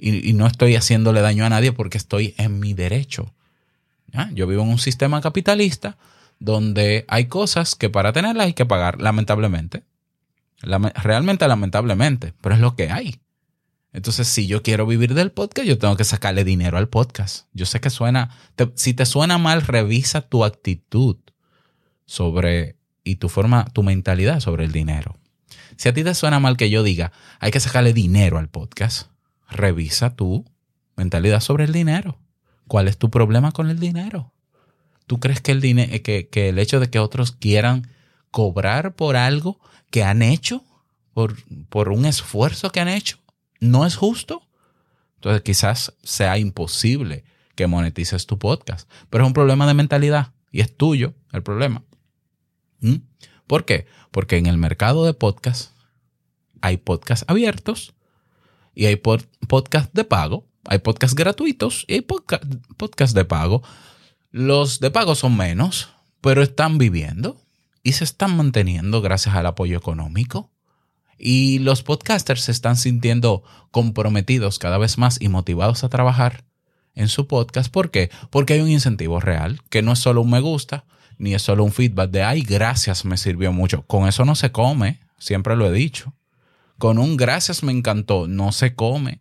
y, 0.00 0.32
no 0.32 0.46
estoy 0.46 0.76
haciéndole 0.76 1.20
daño 1.20 1.44
a 1.44 1.50
nadie 1.50 1.72
porque 1.72 1.98
estoy 1.98 2.34
en 2.38 2.58
mi 2.58 2.74
derecho. 2.74 3.34
Yo 4.32 4.46
vivo 4.46 4.62
en 4.62 4.68
un 4.68 4.78
sistema 4.78 5.20
capitalista 5.20 5.96
donde 6.40 7.04
hay 7.08 7.26
cosas 7.26 7.74
que 7.74 7.90
para 7.90 8.12
tenerlas 8.12 8.46
hay 8.46 8.54
que 8.54 8.66
pagar, 8.66 9.00
lamentablemente. 9.00 9.84
realmente 10.62 11.46
lamentablemente, 11.46 12.34
pero 12.40 12.54
es 12.54 12.60
lo 12.60 12.74
que 12.74 12.90
hay. 12.90 13.20
Entonces, 13.92 14.28
si 14.28 14.46
yo 14.46 14.62
quiero 14.62 14.86
vivir 14.86 15.14
del 15.14 15.32
podcast, 15.32 15.66
yo 15.66 15.78
tengo 15.78 15.96
que 15.96 16.04
sacarle 16.04 16.44
dinero 16.44 16.78
al 16.78 16.88
podcast. 16.88 17.46
Yo 17.52 17.66
sé 17.66 17.80
que 17.80 17.90
suena, 17.90 18.36
si 18.74 18.94
te 18.94 19.04
suena 19.04 19.36
mal, 19.38 19.62
revisa 19.62 20.22
tu 20.22 20.44
actitud 20.44 21.16
sobre 22.06 22.76
y 23.02 23.16
tu 23.16 23.28
forma, 23.28 23.64
tu 23.72 23.82
mentalidad 23.82 24.40
sobre 24.40 24.64
el 24.64 24.72
dinero. 24.72 25.16
Si 25.76 25.88
a 25.88 25.94
ti 25.94 26.04
te 26.04 26.14
suena 26.14 26.38
mal 26.38 26.56
que 26.56 26.70
yo 26.70 26.82
diga, 26.82 27.12
hay 27.40 27.50
que 27.50 27.60
sacarle 27.60 27.92
dinero 27.92 28.38
al 28.38 28.48
podcast, 28.48 29.08
revisa 29.50 30.14
tu 30.14 30.44
mentalidad 30.96 31.40
sobre 31.40 31.64
el 31.64 31.72
dinero. 31.72 32.18
¿Cuál 32.66 32.88
es 32.88 32.98
tu 32.98 33.10
problema 33.10 33.52
con 33.52 33.68
el 33.68 33.78
dinero? 33.78 34.32
¿Tú 35.06 35.18
crees 35.18 35.40
que 35.40 35.52
el, 35.52 35.60
dinero, 35.60 35.90
que, 36.02 36.28
el 36.48 36.58
hecho 36.58 36.78
de 36.78 36.88
que 36.88 37.00
otros 37.00 37.32
quieran 37.32 37.88
cobrar 38.30 38.94
por 38.94 39.16
algo 39.16 39.58
que 39.90 40.04
han 40.04 40.22
hecho, 40.22 40.62
por, 41.12 41.36
por 41.68 41.88
un 41.88 42.06
esfuerzo 42.06 42.70
que 42.70 42.80
han 42.80 42.88
hecho, 42.88 43.18
no 43.58 43.86
es 43.86 43.96
justo? 43.96 44.46
Entonces 45.16 45.42
quizás 45.42 45.94
sea 46.02 46.38
imposible 46.38 47.24
que 47.56 47.66
monetices 47.66 48.26
tu 48.26 48.38
podcast, 48.38 48.88
pero 49.10 49.24
es 49.24 49.26
un 49.26 49.34
problema 49.34 49.66
de 49.66 49.74
mentalidad 49.74 50.32
y 50.52 50.60
es 50.60 50.74
tuyo 50.76 51.14
el 51.32 51.42
problema. 51.42 51.82
¿Mm? 52.80 52.96
¿Por 53.46 53.64
qué? 53.64 53.86
Porque 54.10 54.36
en 54.36 54.46
el 54.46 54.58
mercado 54.58 55.04
de 55.04 55.12
podcast 55.12 55.72
hay 56.60 56.76
podcasts 56.76 57.24
abiertos 57.28 57.94
y 58.74 58.86
hay 58.86 58.96
podcast 58.96 59.92
de 59.92 60.04
pago, 60.04 60.46
hay 60.66 60.78
podcasts 60.78 61.14
gratuitos 61.14 61.84
y 61.88 61.94
hay 61.94 62.00
podcast, 62.02 63.14
de 63.14 63.24
pago. 63.24 63.62
Los 64.30 64.80
de 64.80 64.90
pago 64.90 65.14
son 65.14 65.36
menos, 65.36 65.90
pero 66.20 66.42
están 66.42 66.78
viviendo 66.78 67.40
y 67.82 67.92
se 67.92 68.04
están 68.04 68.36
manteniendo 68.36 69.00
gracias 69.00 69.34
al 69.34 69.46
apoyo 69.46 69.76
económico. 69.76 70.50
Y 71.18 71.58
los 71.58 71.82
podcasters 71.82 72.42
se 72.42 72.52
están 72.52 72.76
sintiendo 72.76 73.42
comprometidos 73.70 74.58
cada 74.58 74.78
vez 74.78 74.96
más 74.96 75.20
y 75.20 75.28
motivados 75.28 75.84
a 75.84 75.90
trabajar 75.90 76.44
en 76.94 77.08
su 77.08 77.26
podcast. 77.26 77.70
¿Por 77.70 77.90
qué? 77.90 78.10
Porque 78.30 78.54
hay 78.54 78.60
un 78.60 78.70
incentivo 78.70 79.20
real, 79.20 79.60
que 79.68 79.82
no 79.82 79.92
es 79.92 79.98
solo 79.98 80.22
un 80.22 80.30
me 80.30 80.40
gusta, 80.40 80.86
ni 81.18 81.34
es 81.34 81.42
solo 81.42 81.64
un 81.64 81.72
feedback 81.72 82.10
de, 82.10 82.22
ay, 82.22 82.42
gracias, 82.42 83.04
me 83.04 83.18
sirvió 83.18 83.52
mucho. 83.52 83.82
Con 83.86 84.08
eso 84.08 84.24
no 84.24 84.34
se 84.34 84.50
come, 84.50 85.00
siempre 85.18 85.56
lo 85.56 85.66
he 85.66 85.72
dicho. 85.72 86.14
Con 86.80 86.96
un 86.96 87.18
gracias 87.18 87.62
me 87.62 87.72
encantó, 87.72 88.26
no 88.26 88.52
se 88.52 88.74
come. 88.74 89.20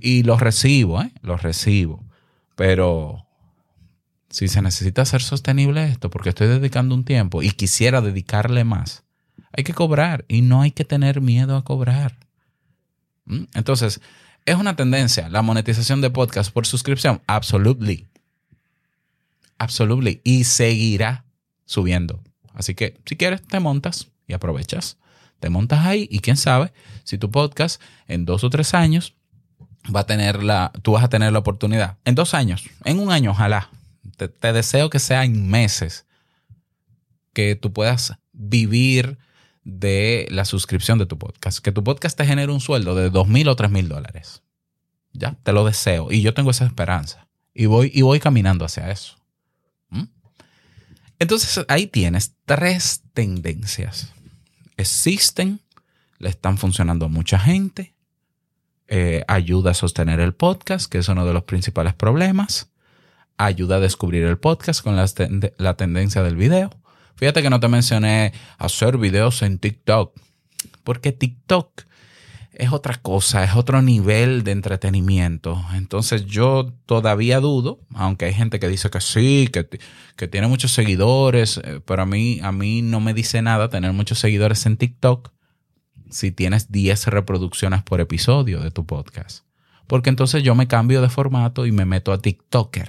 Y 0.00 0.22
lo 0.22 0.36
recibo, 0.36 1.00
¿eh? 1.00 1.10
Lo 1.22 1.38
recibo. 1.38 2.04
Pero 2.56 3.26
si 4.28 4.46
se 4.48 4.60
necesita 4.60 5.00
hacer 5.00 5.22
sostenible 5.22 5.86
esto, 5.88 6.10
porque 6.10 6.28
estoy 6.28 6.48
dedicando 6.48 6.94
un 6.94 7.06
tiempo 7.06 7.42
y 7.42 7.52
quisiera 7.52 8.02
dedicarle 8.02 8.64
más, 8.64 9.02
hay 9.50 9.64
que 9.64 9.72
cobrar 9.72 10.26
y 10.28 10.42
no 10.42 10.60
hay 10.60 10.72
que 10.72 10.84
tener 10.84 11.22
miedo 11.22 11.56
a 11.56 11.64
cobrar. 11.64 12.18
¿Mm? 13.24 13.44
Entonces, 13.54 14.02
¿es 14.44 14.56
una 14.56 14.76
tendencia 14.76 15.30
la 15.30 15.40
monetización 15.40 16.02
de 16.02 16.10
podcast 16.10 16.52
por 16.52 16.66
suscripción? 16.66 17.22
Absolutely. 17.26 18.08
Absolutely. 19.56 20.20
Y 20.22 20.44
seguirá 20.44 21.24
subiendo. 21.64 22.22
Así 22.52 22.74
que 22.74 23.00
si 23.06 23.16
quieres, 23.16 23.40
te 23.40 23.58
montas 23.58 24.08
y 24.28 24.34
aprovechas 24.34 24.98
te 25.40 25.50
montas 25.50 25.86
ahí 25.86 26.08
y 26.10 26.20
quién 26.20 26.36
sabe 26.36 26.72
si 27.04 27.18
tu 27.18 27.30
podcast 27.30 27.80
en 28.08 28.24
dos 28.24 28.44
o 28.44 28.50
tres 28.50 28.74
años 28.74 29.14
va 29.94 30.00
a 30.00 30.06
tener 30.06 30.42
la, 30.42 30.72
tú 30.82 30.92
vas 30.92 31.04
a 31.04 31.08
tener 31.08 31.32
la 31.32 31.38
oportunidad. 31.38 31.98
En 32.04 32.14
dos 32.14 32.34
años, 32.34 32.64
en 32.84 32.98
un 32.98 33.10
año, 33.10 33.30
ojalá. 33.30 33.70
Te, 34.16 34.52
deseo 34.52 34.88
que 34.88 34.98
sea 34.98 35.24
en 35.24 35.48
meses 35.48 36.06
que 37.32 37.54
tú 37.54 37.72
puedas 37.72 38.14
vivir 38.32 39.18
de 39.62 40.26
la 40.30 40.44
suscripción 40.44 40.98
de 40.98 41.06
tu 41.06 41.18
podcast. 41.18 41.58
Que 41.58 41.72
tu 41.72 41.84
podcast 41.84 42.16
te 42.16 42.24
genere 42.24 42.52
un 42.52 42.60
sueldo 42.60 42.94
de 42.94 43.10
dos 43.10 43.28
mil 43.28 43.48
o 43.48 43.56
tres 43.56 43.70
mil 43.70 43.88
dólares. 43.88 44.42
Ya, 45.12 45.36
te 45.42 45.52
lo 45.52 45.64
deseo. 45.64 46.10
Y 46.10 46.22
yo 46.22 46.34
tengo 46.34 46.50
esa 46.50 46.64
esperanza. 46.64 47.28
Y 47.52 47.66
voy, 47.66 47.90
y 47.92 48.02
voy 48.02 48.20
caminando 48.20 48.64
hacia 48.64 48.90
eso. 48.90 49.16
¿Mm? 49.90 50.04
Entonces 51.18 51.64
ahí 51.68 51.86
tienes 51.86 52.34
tres 52.44 53.02
tendencias 53.12 54.12
existen, 54.76 55.60
le 56.18 56.28
están 56.28 56.58
funcionando 56.58 57.06
a 57.06 57.08
mucha 57.08 57.38
gente, 57.38 57.94
eh, 58.88 59.24
ayuda 59.26 59.72
a 59.72 59.74
sostener 59.74 60.20
el 60.20 60.34
podcast, 60.34 60.90
que 60.90 60.98
es 60.98 61.08
uno 61.08 61.26
de 61.26 61.32
los 61.32 61.44
principales 61.44 61.94
problemas, 61.94 62.70
ayuda 63.36 63.76
a 63.76 63.80
descubrir 63.80 64.24
el 64.24 64.38
podcast 64.38 64.82
con 64.82 64.96
la, 64.96 65.06
la 65.58 65.74
tendencia 65.74 66.22
del 66.22 66.36
video. 66.36 66.70
Fíjate 67.16 67.42
que 67.42 67.50
no 67.50 67.60
te 67.60 67.68
mencioné 67.68 68.32
hacer 68.58 68.98
videos 68.98 69.42
en 69.42 69.58
TikTok, 69.58 70.14
porque 70.84 71.12
TikTok 71.12 71.82
es 72.58 72.72
otra 72.72 72.94
cosa, 72.94 73.44
es 73.44 73.54
otro 73.54 73.82
nivel 73.82 74.42
de 74.42 74.52
entretenimiento. 74.52 75.62
Entonces 75.74 76.24
yo 76.24 76.72
todavía 76.86 77.38
dudo, 77.38 77.80
aunque 77.94 78.24
hay 78.24 78.32
gente 78.32 78.58
que 78.58 78.68
dice 78.68 78.88
que 78.88 79.00
sí, 79.02 79.48
que, 79.52 79.68
que 80.16 80.26
tiene 80.26 80.48
muchos 80.48 80.72
seguidores, 80.72 81.60
eh, 81.62 81.80
pero 81.84 82.02
a 82.02 82.06
mí, 82.06 82.40
a 82.42 82.52
mí 82.52 82.80
no 82.80 83.00
me 83.00 83.12
dice 83.12 83.42
nada 83.42 83.68
tener 83.68 83.92
muchos 83.92 84.18
seguidores 84.18 84.64
en 84.64 84.78
TikTok 84.78 85.32
si 86.10 86.30
tienes 86.30 86.72
10 86.72 87.08
reproducciones 87.08 87.82
por 87.82 88.00
episodio 88.00 88.60
de 88.60 88.70
tu 88.70 88.86
podcast. 88.86 89.44
Porque 89.86 90.08
entonces 90.08 90.42
yo 90.42 90.54
me 90.54 90.66
cambio 90.66 91.02
de 91.02 91.10
formato 91.10 91.66
y 91.66 91.72
me 91.72 91.84
meto 91.84 92.10
a 92.10 92.18
TikToker 92.18 92.88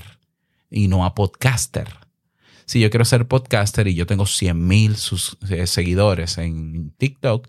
y 0.69 0.87
no 0.87 1.03
a 1.03 1.13
podcaster. 1.13 1.89
Si 2.65 2.79
yo 2.79 2.89
quiero 2.89 3.05
ser 3.05 3.27
podcaster 3.27 3.87
y 3.87 3.95
yo 3.95 4.05
tengo 4.05 4.25
100 4.25 4.65
mil 4.65 4.95
eh, 5.49 5.67
seguidores 5.67 6.37
en 6.37 6.91
TikTok, 6.97 7.47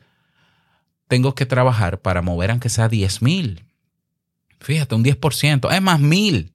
tengo 1.09 1.35
que 1.35 1.47
trabajar 1.47 2.01
para 2.01 2.23
mover 2.23 2.51
aunque 2.51 2.69
sea 2.69 2.89
10 2.89 3.23
mil. 3.23 3.65
Fíjate, 4.61 4.95
un 4.95 5.05
10%, 5.05 5.73
es 5.73 5.83
más 5.83 6.01
mil. 6.01 6.53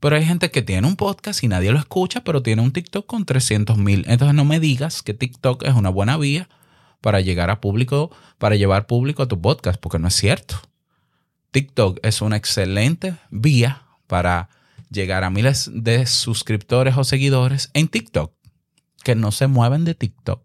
Pero 0.00 0.16
hay 0.16 0.24
gente 0.24 0.50
que 0.50 0.62
tiene 0.62 0.86
un 0.86 0.96
podcast 0.96 1.44
y 1.44 1.48
nadie 1.48 1.70
lo 1.70 1.78
escucha, 1.78 2.22
pero 2.22 2.42
tiene 2.42 2.62
un 2.62 2.72
TikTok 2.72 3.06
con 3.06 3.26
300 3.26 3.76
mil. 3.76 4.04
Entonces 4.08 4.34
no 4.34 4.44
me 4.44 4.58
digas 4.58 5.02
que 5.02 5.14
TikTok 5.14 5.64
es 5.64 5.74
una 5.74 5.90
buena 5.90 6.16
vía 6.16 6.48
para 7.00 7.20
llegar 7.20 7.50
a 7.50 7.60
público, 7.60 8.10
para 8.38 8.56
llevar 8.56 8.86
público 8.86 9.22
a 9.22 9.28
tu 9.28 9.40
podcast, 9.40 9.78
porque 9.80 9.98
no 9.98 10.08
es 10.08 10.14
cierto. 10.14 10.56
TikTok 11.50 11.98
es 12.02 12.22
una 12.22 12.36
excelente 12.36 13.16
vía 13.30 13.82
para 14.06 14.48
llegar 14.90 15.24
a 15.24 15.30
miles 15.30 15.70
de 15.72 16.06
suscriptores 16.06 16.96
o 16.96 17.04
seguidores 17.04 17.70
en 17.74 17.88
TikTok 17.88 18.32
que 19.04 19.14
no 19.14 19.32
se 19.32 19.46
mueven 19.46 19.84
de 19.84 19.94
TikTok. 19.94 20.42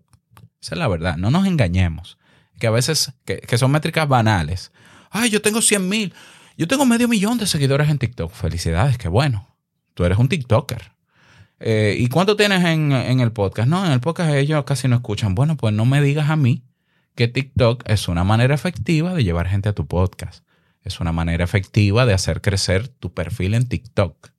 Esa 0.62 0.76
es 0.76 0.80
la 0.80 0.88
verdad, 0.88 1.18
no 1.18 1.32
nos 1.32 1.46
engañemos. 1.46 2.18
Que 2.60 2.68
a 2.68 2.72
veces, 2.72 3.14
que, 3.26 3.58
son 3.58 3.72
métricas 3.72 4.08
banales. 4.08 4.72
Ay, 5.10 5.30
yo 5.30 5.42
tengo 5.42 5.62
100 5.62 5.88
mil, 5.88 6.14
yo 6.58 6.68
tengo 6.68 6.86
medio 6.86 7.08
millón 7.08 7.38
de 7.38 7.48
seguidores 7.48 7.90
en 7.90 7.98
TikTok. 7.98 8.32
Felicidades, 8.32 8.98
qué 8.98 9.08
bueno. 9.08 9.56
Tú 9.94 10.06
eres 10.06 10.18
un 10.18 10.30
TikToker. 10.30 10.92
Eh, 11.60 11.96
¿Y 11.98 12.08
cuánto 12.08 12.36
tienes 12.36 12.64
en, 12.66 12.92
en 12.92 13.20
el 13.20 13.32
podcast? 13.32 13.68
No, 13.68 13.86
en 13.86 13.92
el 13.92 14.02
podcast 14.02 14.34
ellos 14.34 14.64
casi 14.66 14.88
no 14.88 14.96
escuchan. 14.96 15.36
Bueno, 15.36 15.58
pues 15.58 15.74
no 15.74 15.86
me 15.86 16.02
digas 16.02 16.30
a 16.30 16.36
mí 16.36 16.64
que 17.16 17.28
TikTok 17.28 17.84
es 17.88 18.08
una 18.08 18.24
manera 18.24 18.54
efectiva 18.54 19.14
de 19.14 19.24
llevar 19.24 19.48
gente 19.48 19.70
a 19.70 19.74
tu 19.74 19.88
podcast. 19.88 20.46
Es 20.82 21.00
una 21.00 21.12
manera 21.12 21.44
efectiva 21.44 22.06
de 22.06 22.14
hacer 22.14 22.42
crecer 22.42 22.88
tu 22.88 23.14
perfil 23.14 23.56
en 23.56 23.68
TikTok. 23.68 24.30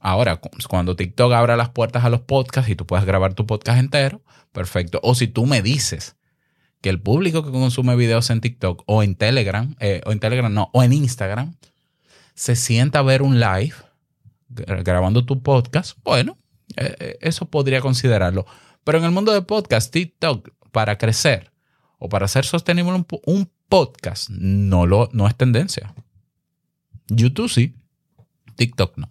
Ahora, 0.00 0.40
cuando 0.68 0.94
TikTok 0.94 1.32
abra 1.32 1.56
las 1.56 1.70
puertas 1.70 2.04
a 2.04 2.10
los 2.10 2.20
podcasts 2.20 2.70
y 2.70 2.76
tú 2.76 2.86
puedas 2.86 3.04
grabar 3.04 3.34
tu 3.34 3.46
podcast 3.46 3.78
entero, 3.78 4.22
perfecto. 4.52 5.00
O 5.02 5.14
si 5.14 5.26
tú 5.26 5.46
me 5.46 5.62
dices 5.62 6.16
que 6.80 6.88
el 6.88 7.00
público 7.00 7.44
que 7.44 7.50
consume 7.50 7.96
videos 7.96 8.30
en 8.30 8.40
TikTok 8.40 8.84
o 8.86 9.02
en 9.02 9.16
Telegram, 9.16 9.74
eh, 9.80 10.00
o 10.06 10.12
en 10.12 10.20
Telegram 10.20 10.52
no, 10.52 10.70
o 10.72 10.82
en 10.82 10.92
Instagram, 10.92 11.56
se 12.34 12.56
sienta 12.56 13.00
a 13.00 13.02
ver 13.02 13.22
un 13.22 13.40
live 13.40 13.74
grabando 14.48 15.24
tu 15.24 15.42
podcast, 15.42 15.98
bueno, 16.04 16.38
eh, 16.76 16.94
eh, 16.98 17.18
eso 17.20 17.46
podría 17.46 17.80
considerarlo. 17.80 18.46
Pero 18.84 18.98
en 18.98 19.04
el 19.04 19.10
mundo 19.10 19.32
de 19.32 19.42
podcast, 19.42 19.92
TikTok, 19.92 20.50
para 20.72 20.96
crecer 20.98 21.50
o 21.98 22.08
para 22.08 22.28
ser 22.28 22.44
sostenible 22.44 22.92
un, 22.92 23.06
un 23.26 23.50
podcast 23.68 24.30
no, 24.30 24.86
lo, 24.86 25.08
no 25.12 25.26
es 25.26 25.36
tendencia. 25.36 25.94
YouTube 27.08 27.48
sí, 27.48 27.74
TikTok 28.56 28.96
no. 28.98 29.08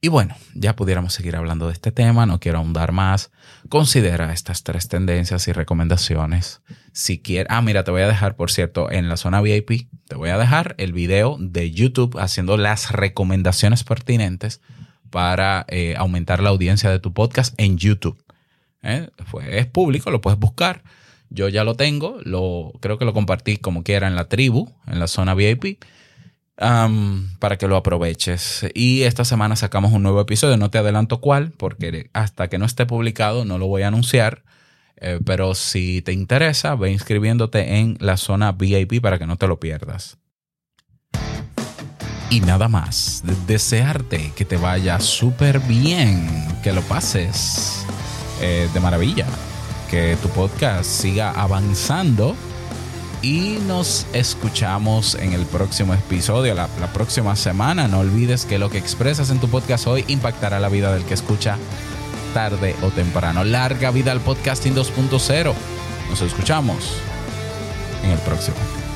Y 0.00 0.08
bueno, 0.08 0.36
ya 0.54 0.76
pudiéramos 0.76 1.12
seguir 1.12 1.34
hablando 1.34 1.66
de 1.66 1.72
este 1.72 1.90
tema, 1.90 2.24
no 2.24 2.38
quiero 2.38 2.58
ahondar 2.58 2.92
más. 2.92 3.32
Considera 3.68 4.32
estas 4.32 4.62
tres 4.62 4.86
tendencias 4.86 5.48
y 5.48 5.52
recomendaciones. 5.52 6.60
Si 6.92 7.18
quieres, 7.18 7.48
ah, 7.50 7.62
mira, 7.62 7.82
te 7.82 7.90
voy 7.90 8.02
a 8.02 8.06
dejar, 8.06 8.36
por 8.36 8.52
cierto, 8.52 8.92
en 8.92 9.08
la 9.08 9.16
zona 9.16 9.40
VIP, 9.40 9.88
te 10.06 10.14
voy 10.14 10.30
a 10.30 10.38
dejar 10.38 10.76
el 10.78 10.92
video 10.92 11.36
de 11.40 11.72
YouTube 11.72 12.16
haciendo 12.20 12.56
las 12.56 12.92
recomendaciones 12.92 13.82
pertinentes 13.82 14.60
para 15.10 15.66
eh, 15.68 15.94
aumentar 15.96 16.42
la 16.42 16.50
audiencia 16.50 16.90
de 16.90 17.00
tu 17.00 17.12
podcast 17.12 17.54
en 17.58 17.76
YouTube. 17.76 18.22
¿Eh? 18.82 19.10
es 19.50 19.66
público, 19.66 20.12
lo 20.12 20.20
puedes 20.20 20.38
buscar. 20.38 20.84
Yo 21.30 21.48
ya 21.48 21.64
lo 21.64 21.74
tengo, 21.74 22.18
lo, 22.22 22.72
creo 22.80 22.98
que 22.98 23.04
lo 23.04 23.12
compartí 23.12 23.56
como 23.56 23.82
quiera 23.82 24.06
en 24.06 24.14
la 24.14 24.28
tribu, 24.28 24.72
en 24.86 25.00
la 25.00 25.08
zona 25.08 25.34
VIP, 25.34 25.82
para 26.58 27.56
que 27.56 27.68
lo 27.68 27.76
aproveches. 27.76 28.66
Y 28.74 29.02
esta 29.02 29.24
semana 29.24 29.56
sacamos 29.56 29.92
un 29.92 30.02
nuevo 30.02 30.20
episodio, 30.20 30.56
no 30.56 30.70
te 30.70 30.78
adelanto 30.78 31.20
cuál, 31.20 31.52
porque 31.52 32.10
hasta 32.12 32.48
que 32.48 32.58
no 32.58 32.64
esté 32.64 32.86
publicado 32.86 33.44
no 33.44 33.58
lo 33.58 33.66
voy 33.66 33.82
a 33.82 33.88
anunciar. 33.88 34.42
Eh, 35.00 35.20
pero 35.24 35.54
si 35.54 36.02
te 36.02 36.12
interesa, 36.12 36.74
ve 36.74 36.90
inscribiéndote 36.90 37.78
en 37.78 37.96
la 38.00 38.16
zona 38.16 38.50
VIP 38.50 39.00
para 39.00 39.18
que 39.18 39.26
no 39.26 39.36
te 39.36 39.46
lo 39.46 39.60
pierdas. 39.60 40.18
Y 42.30 42.40
nada 42.40 42.68
más, 42.68 43.22
desearte 43.46 44.32
que 44.36 44.44
te 44.44 44.56
vaya 44.56 45.00
súper 45.00 45.60
bien, 45.60 46.28
que 46.62 46.72
lo 46.72 46.82
pases 46.82 47.86
eh, 48.40 48.68
de 48.74 48.80
maravilla 48.80 49.26
que 49.88 50.18
tu 50.20 50.28
podcast 50.28 50.84
siga 50.84 51.30
avanzando 51.30 52.36
y 53.22 53.58
nos 53.66 54.06
escuchamos 54.12 55.14
en 55.14 55.32
el 55.32 55.44
próximo 55.46 55.94
episodio, 55.94 56.54
la, 56.54 56.68
próxima 56.92 57.36
semana. 57.36 57.88
No 57.88 58.00
olvides 58.00 58.44
que 58.44 58.58
lo 58.58 58.70
que 58.70 58.78
expresas 58.78 59.30
en 59.30 59.40
tu 59.40 59.48
podcast 59.48 59.86
hoy 59.86 60.04
impactará 60.08 60.60
la 60.60 60.68
vida 60.68 60.92
del 60.92 61.04
que 61.04 61.14
escucha 61.14 61.58
tarde 62.34 62.74
o 62.82 62.88
temprano. 62.88 63.44
Larga 63.44 63.90
vida 63.90 64.12
al 64.12 64.20
podcasting 64.20 64.74
2.0. 64.74 65.54
Nos 66.10 66.20
escuchamos 66.22 66.94
en 68.04 68.10
el 68.10 68.18
próximo. 68.18 68.87